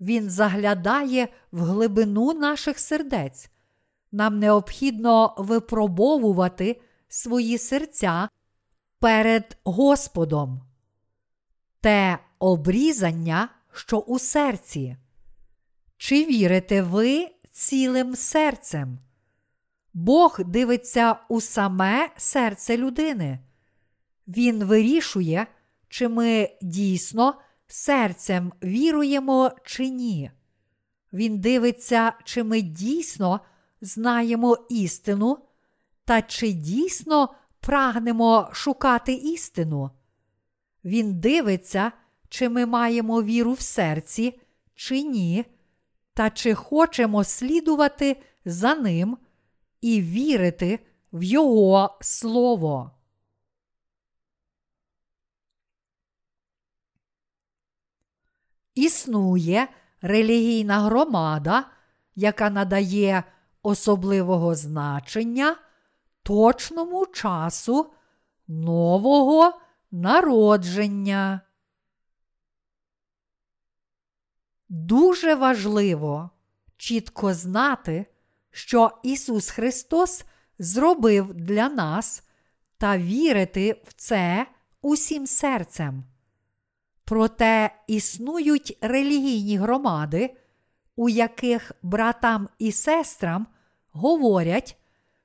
Він 0.00 0.30
заглядає 0.30 1.28
в 1.52 1.60
глибину 1.60 2.32
наших 2.32 2.78
сердець. 2.78 3.50
Нам 4.12 4.38
необхідно 4.38 5.34
випробовувати 5.38 6.80
свої 7.08 7.58
серця 7.58 8.28
перед 8.98 9.58
Господом. 9.64 10.62
Те 11.80 12.18
обрізання, 12.38 13.48
що 13.72 13.98
у 13.98 14.18
серці. 14.18 14.96
Чи 15.96 16.24
вірите 16.24 16.82
ви 16.82 17.28
цілим 17.50 18.16
серцем? 18.16 18.98
Бог 19.94 20.40
дивиться 20.44 21.16
у 21.28 21.40
саме 21.40 22.10
серце 22.16 22.76
людини. 22.76 23.38
Він 24.28 24.64
вирішує, 24.64 25.46
чи 25.88 26.08
ми 26.08 26.50
дійсно 26.62 27.34
серцем 27.68 28.52
віруємо 28.62 29.50
чи 29.64 29.88
ні. 29.88 30.30
Він 31.12 31.38
дивиться, 31.40 32.12
чи 32.24 32.44
ми 32.44 32.60
дійсно 32.60 33.40
знаємо 33.80 34.56
істину, 34.68 35.38
та 36.04 36.22
чи 36.22 36.52
дійсно 36.52 37.34
прагнемо 37.60 38.48
шукати 38.52 39.12
істину. 39.12 39.90
Він 40.84 41.20
дивиться, 41.20 41.92
чи 42.28 42.48
ми 42.48 42.66
маємо 42.66 43.22
віру 43.22 43.52
в 43.52 43.60
серці, 43.60 44.40
чи 44.74 45.02
ні, 45.02 45.44
та 46.14 46.30
чи 46.30 46.54
хочемо 46.54 47.24
слідувати 47.24 48.22
за 48.44 48.74
ним 48.74 49.18
і 49.80 50.02
вірити 50.02 50.78
в 51.12 51.22
Його 51.22 51.98
Слово. 52.00 52.97
Існує 58.78 59.68
релігійна 60.02 60.80
громада, 60.80 61.64
яка 62.14 62.50
надає 62.50 63.24
особливого 63.62 64.54
значення 64.54 65.56
точному 66.22 67.06
часу 67.06 67.92
нового 68.48 69.60
народження. 69.90 71.40
Дуже 74.68 75.34
важливо 75.34 76.30
чітко 76.76 77.34
знати, 77.34 78.06
що 78.50 78.90
Ісус 79.02 79.50
Христос 79.50 80.24
зробив 80.58 81.34
для 81.34 81.68
нас 81.68 82.22
та 82.76 82.98
вірити 82.98 83.82
в 83.86 83.92
це 83.92 84.46
усім 84.82 85.26
серцем. 85.26 86.04
Проте 87.08 87.70
існують 87.86 88.78
релігійні 88.80 89.56
громади, 89.56 90.36
у 90.96 91.08
яких 91.08 91.72
братам 91.82 92.48
і 92.58 92.72
сестрам 92.72 93.46
говорять, 93.90 94.76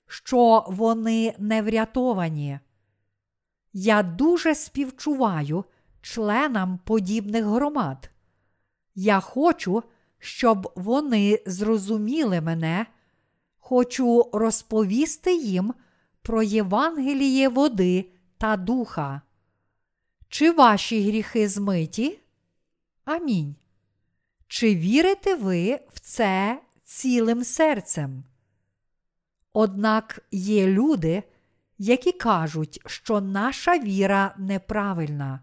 що 0.07 0.65
вони 0.67 1.35
не 1.39 1.61
врятовані. 1.61 2.59
Я 3.73 4.03
дуже 4.03 4.55
співчуваю 4.55 5.65
членам 6.01 6.79
подібних 6.83 7.45
громад. 7.45 8.09
Я 8.95 9.19
хочу, 9.19 9.83
щоб 10.19 10.71
вони 10.75 11.39
зрозуміли 11.45 12.41
мене, 12.41 12.85
хочу 13.59 14.29
розповісти 14.33 15.35
їм 15.35 15.73
про 16.21 16.43
Євангеліє 16.43 17.49
води 17.49 18.11
та 18.37 18.57
духа. 18.57 19.21
Чи 20.33 20.51
ваші 20.51 21.09
гріхи 21.09 21.49
змиті? 21.49 22.19
Амінь. 23.05 23.55
Чи 24.47 24.75
вірите 24.75 25.35
ви 25.35 25.79
в 25.93 25.99
це 25.99 26.61
цілим 26.83 27.43
серцем? 27.43 28.23
Однак 29.53 30.19
є 30.31 30.67
люди, 30.67 31.23
які 31.77 32.11
кажуть, 32.11 32.81
що 32.85 33.21
наша 33.21 33.79
віра 33.79 34.35
неправильна. 34.37 35.39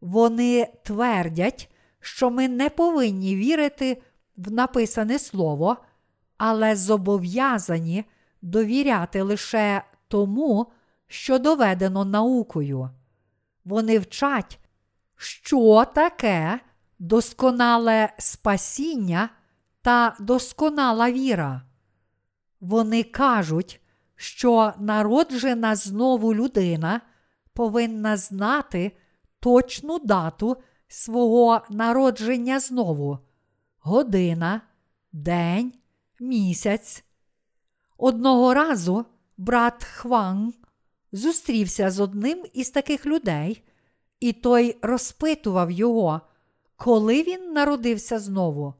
Вони 0.00 0.68
твердять, 0.84 1.70
що 2.00 2.30
ми 2.30 2.48
не 2.48 2.70
повинні 2.70 3.36
вірити 3.36 4.02
в 4.36 4.52
написане 4.52 5.18
слово, 5.18 5.76
але 6.36 6.76
зобов'язані 6.76 8.04
довіряти 8.42 9.22
лише 9.22 9.82
тому, 10.08 10.72
що 11.06 11.38
доведено 11.38 12.04
наукою. 12.04 12.90
Вони 13.64 13.98
вчать, 13.98 14.58
що 15.16 15.84
таке 15.94 16.60
досконале 16.98 18.12
спасіння 18.18 19.28
та 19.82 20.16
досконала 20.20 21.10
віра. 21.12 21.62
Вони 22.60 23.02
кажуть, 23.02 23.80
що 24.16 24.72
народжена 24.78 25.76
знову 25.76 26.34
людина 26.34 27.00
повинна 27.52 28.16
знати 28.16 28.96
точну 29.40 29.98
дату 29.98 30.56
свого 30.88 31.62
народження 31.70 32.60
знову 32.60 33.18
година, 33.78 34.60
день, 35.12 35.72
місяць. 36.20 37.04
Одного 37.98 38.54
разу 38.54 39.06
брат 39.36 39.84
Хван 39.84 40.54
зустрівся 41.14 41.90
з 41.90 42.00
одним 42.00 42.44
із 42.52 42.70
таких 42.70 43.06
людей, 43.06 43.62
і 44.20 44.32
той 44.32 44.76
розпитував 44.82 45.70
його, 45.70 46.20
коли 46.76 47.22
він 47.22 47.52
народився 47.52 48.18
знову. 48.18 48.74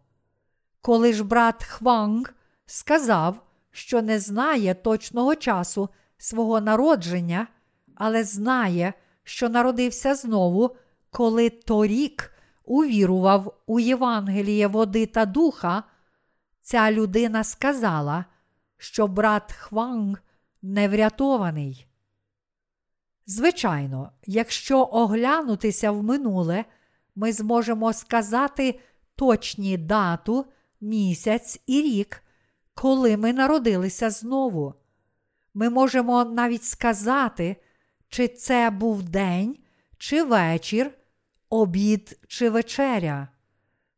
Коли 0.80 1.12
ж 1.12 1.24
брат 1.24 1.64
Хванг 1.64 2.34
сказав, 2.66 3.42
що 3.70 4.02
не 4.02 4.18
знає 4.18 4.74
точного 4.74 5.34
часу 5.34 5.88
свого 6.18 6.60
народження, 6.60 7.46
але 7.94 8.24
знає, 8.24 8.92
що 9.24 9.48
народився 9.48 10.14
знову, 10.14 10.76
коли 11.10 11.50
торік 11.50 12.32
увірував 12.64 13.60
у 13.66 13.80
Євангеліє 13.80 14.66
води 14.66 15.06
та 15.06 15.26
духа, 15.26 15.82
ця 16.62 16.92
людина 16.92 17.44
сказала, 17.44 18.24
що 18.78 19.06
брат 19.06 19.52
Хванг 19.52 20.22
не 20.62 20.88
врятований. 20.88 21.86
Звичайно, 23.26 24.10
якщо 24.26 24.88
оглянутися 24.92 25.90
в 25.90 26.02
минуле, 26.02 26.64
ми 27.14 27.32
зможемо 27.32 27.92
сказати 27.92 28.80
точні 29.16 29.76
дату, 29.76 30.46
місяць 30.80 31.60
і 31.66 31.82
рік, 31.82 32.22
коли 32.74 33.16
ми 33.16 33.32
народилися 33.32 34.10
знову. 34.10 34.74
Ми 35.54 35.70
можемо 35.70 36.24
навіть 36.24 36.64
сказати, 36.64 37.56
чи 38.08 38.28
це 38.28 38.70
був 38.70 39.02
день, 39.02 39.56
чи 39.98 40.22
вечір, 40.22 40.90
обід 41.48 42.18
чи 42.28 42.50
вечеря. 42.50 43.28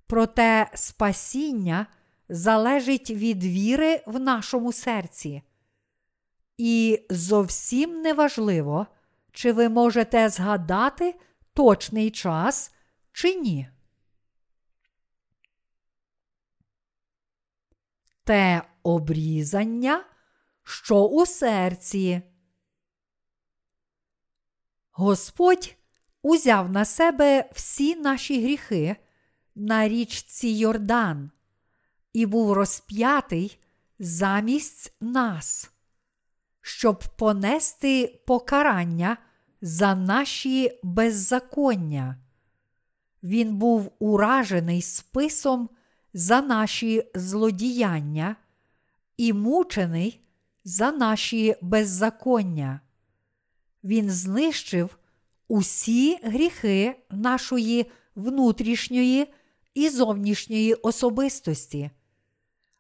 Проте 0.07 0.71
спасіння 0.75 1.87
залежить 2.29 3.11
від 3.11 3.45
віри 3.45 4.03
в 4.07 4.21
нашому 4.21 4.73
серці. 4.73 5.43
І 6.59 7.01
зовсім 7.11 8.03
неважливо, 8.03 8.87
чи 9.37 9.53
ви 9.53 9.69
можете 9.69 10.29
згадати 10.29 11.15
точний 11.53 12.11
час 12.11 12.75
чи 13.13 13.35
ні. 13.35 13.69
Те 18.25 18.63
обрізання, 18.83 20.05
що 20.63 21.05
у 21.05 21.27
серці. 21.27 22.23
Господь 24.91 25.77
узяв 26.23 26.71
на 26.71 26.85
себе 26.85 27.51
всі 27.53 27.97
наші 27.97 28.43
гріхи 28.43 28.97
на 29.55 29.89
річці 29.89 30.49
Йордан 30.49 31.31
і 32.13 32.27
був 32.27 32.53
розп'ятий 32.53 33.59
замість 33.99 34.97
нас, 35.01 35.71
щоб 36.61 37.05
понести 37.17 38.23
покарання 38.27 39.17
за 39.67 39.95
наші 39.95 40.79
беззаконня. 40.83 42.17
Він 43.23 43.57
був 43.57 43.93
уражений 43.99 44.83
списом 44.83 45.69
за 46.15 46.43
наші 46.43 47.11
злодіяння 47.15 48.37
і 49.17 49.33
мучений 49.33 50.21
за 50.65 50.93
наші 50.93 51.57
беззаконня. 51.63 52.81
Він 53.85 54.11
знищив 54.11 54.99
усі 55.49 56.19
гріхи 56.23 56.97
нашої 57.11 57.91
внутрішньої 58.15 59.27
і 59.75 59.89
зовнішньої 59.89 60.75
особистості. 60.75 61.91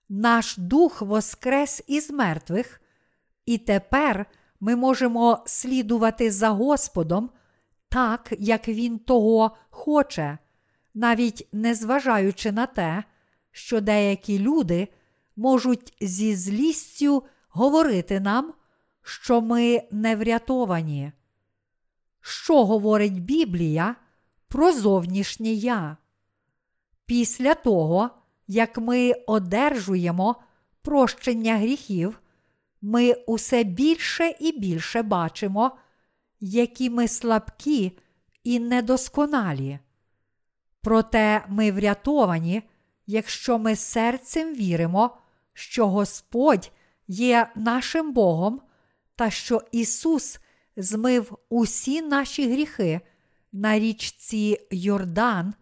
Наш 0.09 0.57
дух 0.57 1.03
воскрес 1.03 1.82
із 1.87 2.11
мертвих, 2.11 2.80
і 3.47 3.59
тепер 3.59 4.26
ми 4.61 4.76
можемо 4.76 5.42
слідувати 5.46 6.30
за 6.30 6.48
Господом 6.48 7.30
так, 7.88 8.32
як 8.38 8.68
Він 8.68 8.98
того 8.98 9.57
хоче, 9.70 10.38
навіть 10.94 11.48
незважаючи 11.52 12.52
на 12.52 12.66
те, 12.66 13.04
що 13.50 13.80
деякі 13.80 14.38
люди 14.38 14.88
можуть 15.36 15.96
зі 16.00 16.36
злістю 16.36 17.24
говорити 17.48 18.20
нам, 18.20 18.54
що 19.02 19.40
ми 19.40 19.82
не 19.90 20.16
врятовані. 20.16 21.12
Що 22.20 22.64
говорить 22.64 23.22
Біблія 23.22 23.96
про 24.48 24.72
зовнішнє 24.72 25.48
я? 25.48 25.96
Після 27.07 27.54
того, 27.54 28.11
як 28.46 28.78
ми 28.78 29.12
одержуємо 29.12 30.36
прощення 30.82 31.57
гріхів, 31.57 32.20
ми 32.87 33.12
усе 33.12 33.64
більше 33.64 34.34
і 34.41 34.59
більше 34.59 35.03
бачимо, 35.03 35.76
які 36.41 36.91
ми 36.91 37.09
слабкі 37.09 37.99
і 38.45 38.61
недосконалі. 38.61 39.78
Проте 40.82 41.45
ми 41.49 41.72
врятовані, 41.72 42.62
якщо 43.07 43.59
ми 43.59 43.76
серцем 43.76 44.55
віримо, 44.55 45.16
що 45.53 45.89
Господь 45.89 46.72
є 47.09 47.49
нашим 47.57 48.12
Богом 48.12 48.61
та 49.16 49.30
що 49.30 49.62
Ісус 49.72 50.39
змив 50.76 51.39
усі 51.49 52.03
наші 52.03 52.53
гріхи 52.53 53.01
на 53.53 53.78
річці 53.78 54.59
Йордан 54.70 55.55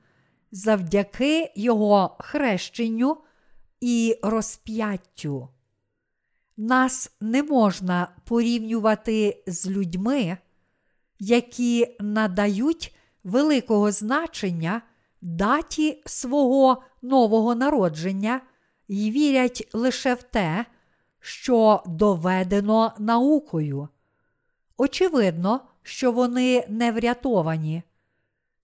завдяки 0.52 1.52
Його 1.56 2.16
хрещенню 2.20 3.16
і 3.80 4.18
розп'яттю. 4.22 5.53
Нас 6.56 7.12
не 7.20 7.42
можна 7.42 8.08
порівнювати 8.24 9.42
з 9.46 9.68
людьми, 9.68 10.38
які 11.18 11.96
надають 12.00 12.96
великого 13.24 13.92
значення 13.92 14.82
даті 15.20 16.02
свого 16.06 16.82
нового 17.02 17.54
народження 17.54 18.40
і 18.88 19.10
вірять 19.10 19.68
лише 19.72 20.14
в 20.14 20.22
те, 20.22 20.66
що 21.20 21.82
доведено 21.86 22.92
наукою. 22.98 23.88
Очевидно, 24.76 25.60
що 25.82 26.12
вони 26.12 26.66
не 26.68 26.92
врятовані. 26.92 27.82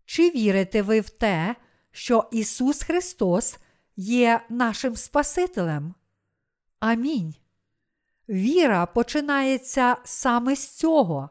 Чи 0.05 0.31
вірите 0.31 0.83
ви 0.83 1.01
в 1.01 1.11
те, 1.11 1.57
що 1.91 2.29
Ісус 2.33 2.83
Христос 2.83 3.59
є 3.97 4.41
нашим 4.49 4.97
Спасителем? 4.97 5.95
Амінь. 6.81 7.35
Віра 8.31 8.87
починається 8.87 9.97
саме 10.05 10.57
з 10.57 10.69
цього. 10.69 11.31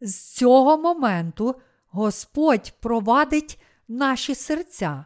З 0.00 0.32
цього 0.32 0.78
моменту 0.78 1.54
Господь 1.86 2.74
провадить 2.80 3.62
наші 3.88 4.34
серця. 4.34 5.04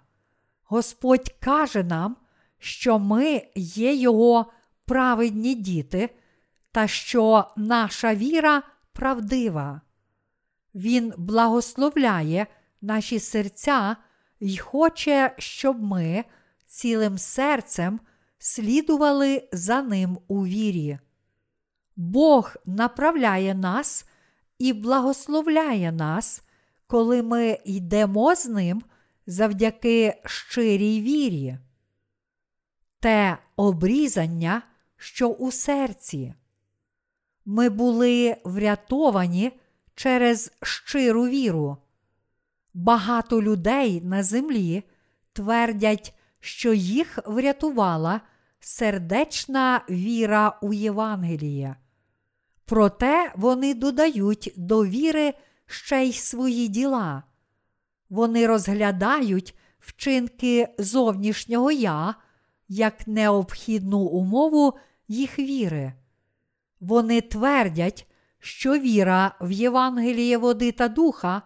Господь 0.62 1.34
каже 1.40 1.82
нам, 1.82 2.16
що 2.58 2.98
ми 2.98 3.42
є 3.54 3.94
Його 3.94 4.52
праведні 4.84 5.54
діти, 5.54 6.10
та 6.72 6.86
що 6.86 7.44
наша 7.56 8.14
віра 8.14 8.62
правдива. 8.92 9.80
Він 10.74 11.12
благословляє 11.16 12.46
наші 12.80 13.18
серця 13.18 13.96
й 14.40 14.58
хоче, 14.58 15.34
щоб 15.38 15.82
ми 15.82 16.24
цілим 16.66 17.18
серцем 17.18 18.00
слідували 18.38 19.48
за 19.52 19.82
ним 19.82 20.18
у 20.28 20.46
вірі. 20.46 20.98
Бог 22.02 22.56
направляє 22.66 23.54
нас 23.54 24.06
і 24.58 24.72
благословляє 24.72 25.92
нас, 25.92 26.42
коли 26.86 27.22
ми 27.22 27.58
йдемо 27.64 28.34
з 28.34 28.46
ним 28.46 28.82
завдяки 29.26 30.14
щирій 30.24 31.00
вірі. 31.00 31.58
Те 33.00 33.38
обрізання, 33.56 34.62
що 34.96 35.28
у 35.28 35.52
серці. 35.52 36.34
Ми 37.44 37.68
були 37.68 38.36
врятовані 38.44 39.52
через 39.94 40.52
щиру 40.62 41.28
віру. 41.28 41.76
Багато 42.74 43.42
людей 43.42 44.00
на 44.00 44.22
землі 44.22 44.82
твердять, 45.32 46.14
що 46.40 46.72
їх 46.72 47.18
врятувала 47.26 48.20
сердечна 48.60 49.84
віра 49.90 50.58
у 50.62 50.72
Євангеліє. 50.72 51.76
Проте 52.64 53.32
вони 53.36 53.74
додають 53.74 54.52
до 54.56 54.84
віри 54.84 55.34
ще 55.66 56.04
й 56.04 56.12
свої 56.12 56.68
діла. 56.68 57.22
Вони 58.10 58.46
розглядають 58.46 59.54
вчинки 59.80 60.68
зовнішнього 60.78 61.72
я 61.72 62.14
як 62.68 63.06
необхідну 63.06 63.98
умову 63.98 64.78
їх 65.08 65.38
віри. 65.38 65.92
Вони 66.80 67.20
твердять, 67.20 68.06
що 68.38 68.78
віра 68.78 69.34
в 69.40 69.50
Євангеліє 69.50 70.38
води 70.38 70.72
та 70.72 70.88
духа 70.88 71.42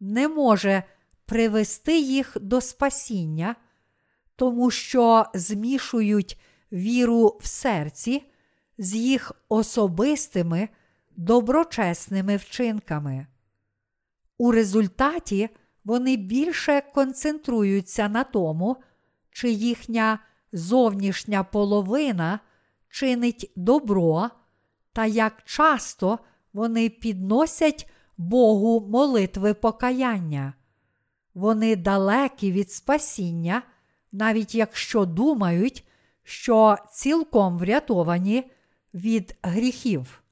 не 0.00 0.28
може 0.28 0.82
привести 1.26 1.98
їх 1.98 2.36
до 2.40 2.60
спасіння, 2.60 3.56
тому 4.36 4.70
що 4.70 5.26
змішують 5.34 6.40
віру 6.72 7.38
в 7.40 7.46
серці 7.46 8.22
з 8.78 8.94
їх 8.94 9.32
особистими 9.48 10.68
доброчесними 11.16 12.36
вчинками. 12.36 13.26
У 14.38 14.50
результаті 14.50 15.48
вони 15.84 16.16
більше 16.16 16.82
концентруються 16.94 18.08
на 18.08 18.24
тому, 18.24 18.76
чи 19.30 19.50
їхня 19.50 20.18
зовнішня 20.52 21.44
половина 21.44 22.40
чинить 22.88 23.52
добро, 23.56 24.30
та 24.92 25.06
як 25.06 25.42
часто 25.44 26.18
вони 26.52 26.88
підносять 26.88 27.90
Богу 28.16 28.88
молитви 28.88 29.54
покаяння. 29.54 30.54
Вони 31.34 31.76
далекі 31.76 32.52
від 32.52 32.72
спасіння, 32.72 33.62
навіть 34.12 34.54
якщо 34.54 35.04
думають, 35.04 35.88
що 36.22 36.76
цілком 36.92 37.58
врятовані 37.58 38.50
від 38.94 39.36
гріхів. 39.42 40.22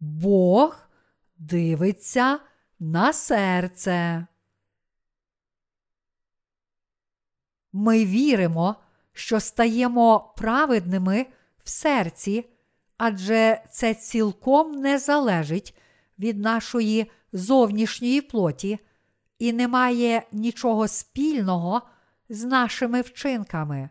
Бог 0.00 0.78
дивиться 1.36 2.40
на 2.78 3.12
серце. 3.12 4.26
Ми 7.72 8.04
віримо, 8.04 8.76
що 9.12 9.40
стаємо 9.40 10.34
праведними 10.36 11.26
в 11.64 11.70
серці, 11.70 12.44
адже 12.96 13.62
це 13.70 13.94
цілком 13.94 14.72
не 14.72 14.98
залежить 14.98 15.74
від 16.18 16.38
нашої 16.38 17.10
зовнішньої 17.32 18.20
плоті 18.20 18.78
і 19.38 19.52
не 19.52 19.68
має 19.68 20.22
нічого 20.32 20.88
спільного 20.88 21.82
з 22.30 22.44
нашими 22.44 23.00
вчинками. 23.00 23.90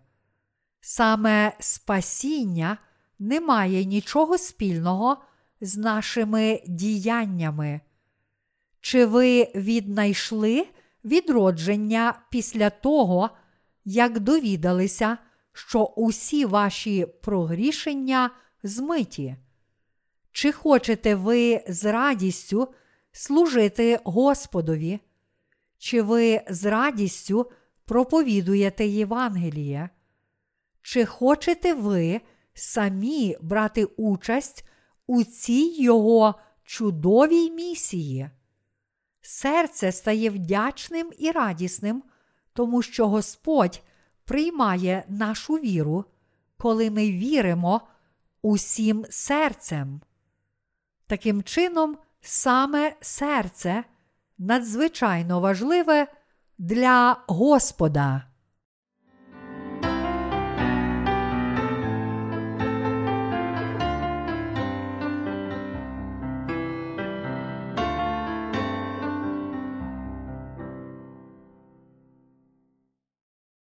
Саме 0.82 1.54
спасіння 1.60 2.78
не 3.20 3.42
має 3.42 3.86
нічого 3.86 4.38
спільного 4.38 5.18
з 5.62 5.78
нашими 5.78 6.64
діяннями. 6.68 7.82
Чи 8.82 9.06
ви 9.06 9.52
віднайшли 9.56 10.68
відродження 11.06 12.20
після 12.32 12.70
того, 12.70 13.30
як 13.86 14.20
довідалися, 14.20 15.18
що 15.54 15.84
усі 15.84 16.46
ваші 16.46 17.06
прогрішення 17.22 18.30
змиті? 18.64 19.36
Чи 20.32 20.52
хочете 20.52 21.16
ви 21.16 21.64
з 21.68 21.92
радістю 21.92 22.74
служити 23.12 24.00
Господові? 24.04 25.00
Чи 25.78 26.02
ви 26.02 26.42
з 26.50 26.66
радістю 26.66 27.52
проповідуєте 27.90 28.88
Євангеліє? 28.88 29.90
Чи 30.82 31.06
хочете 31.06 31.74
ви 31.74 32.22
самі 32.54 33.38
брати 33.42 33.86
участь 33.86 34.66
у 35.08 35.24
цій 35.24 35.84
його 35.84 36.36
чудовій 36.64 37.52
місії? 37.52 38.30
Серце 39.22 39.92
стає 39.92 40.30
вдячним 40.30 41.12
і 41.18 41.32
радісним, 41.32 42.04
тому 42.54 42.82
що 42.82 43.08
Господь 43.08 43.82
приймає 44.26 45.04
нашу 45.08 45.54
віру, 45.54 46.06
коли 46.58 46.92
ми 46.92 47.12
віримо 47.12 47.82
усім 48.42 49.06
серцем. 49.10 50.02
Таким 51.08 51.44
чином, 51.44 51.98
саме 52.22 52.96
серце 53.02 53.84
надзвичайно 54.38 55.40
важливе 55.40 56.08
для 56.60 57.20
Господа. 57.28 58.29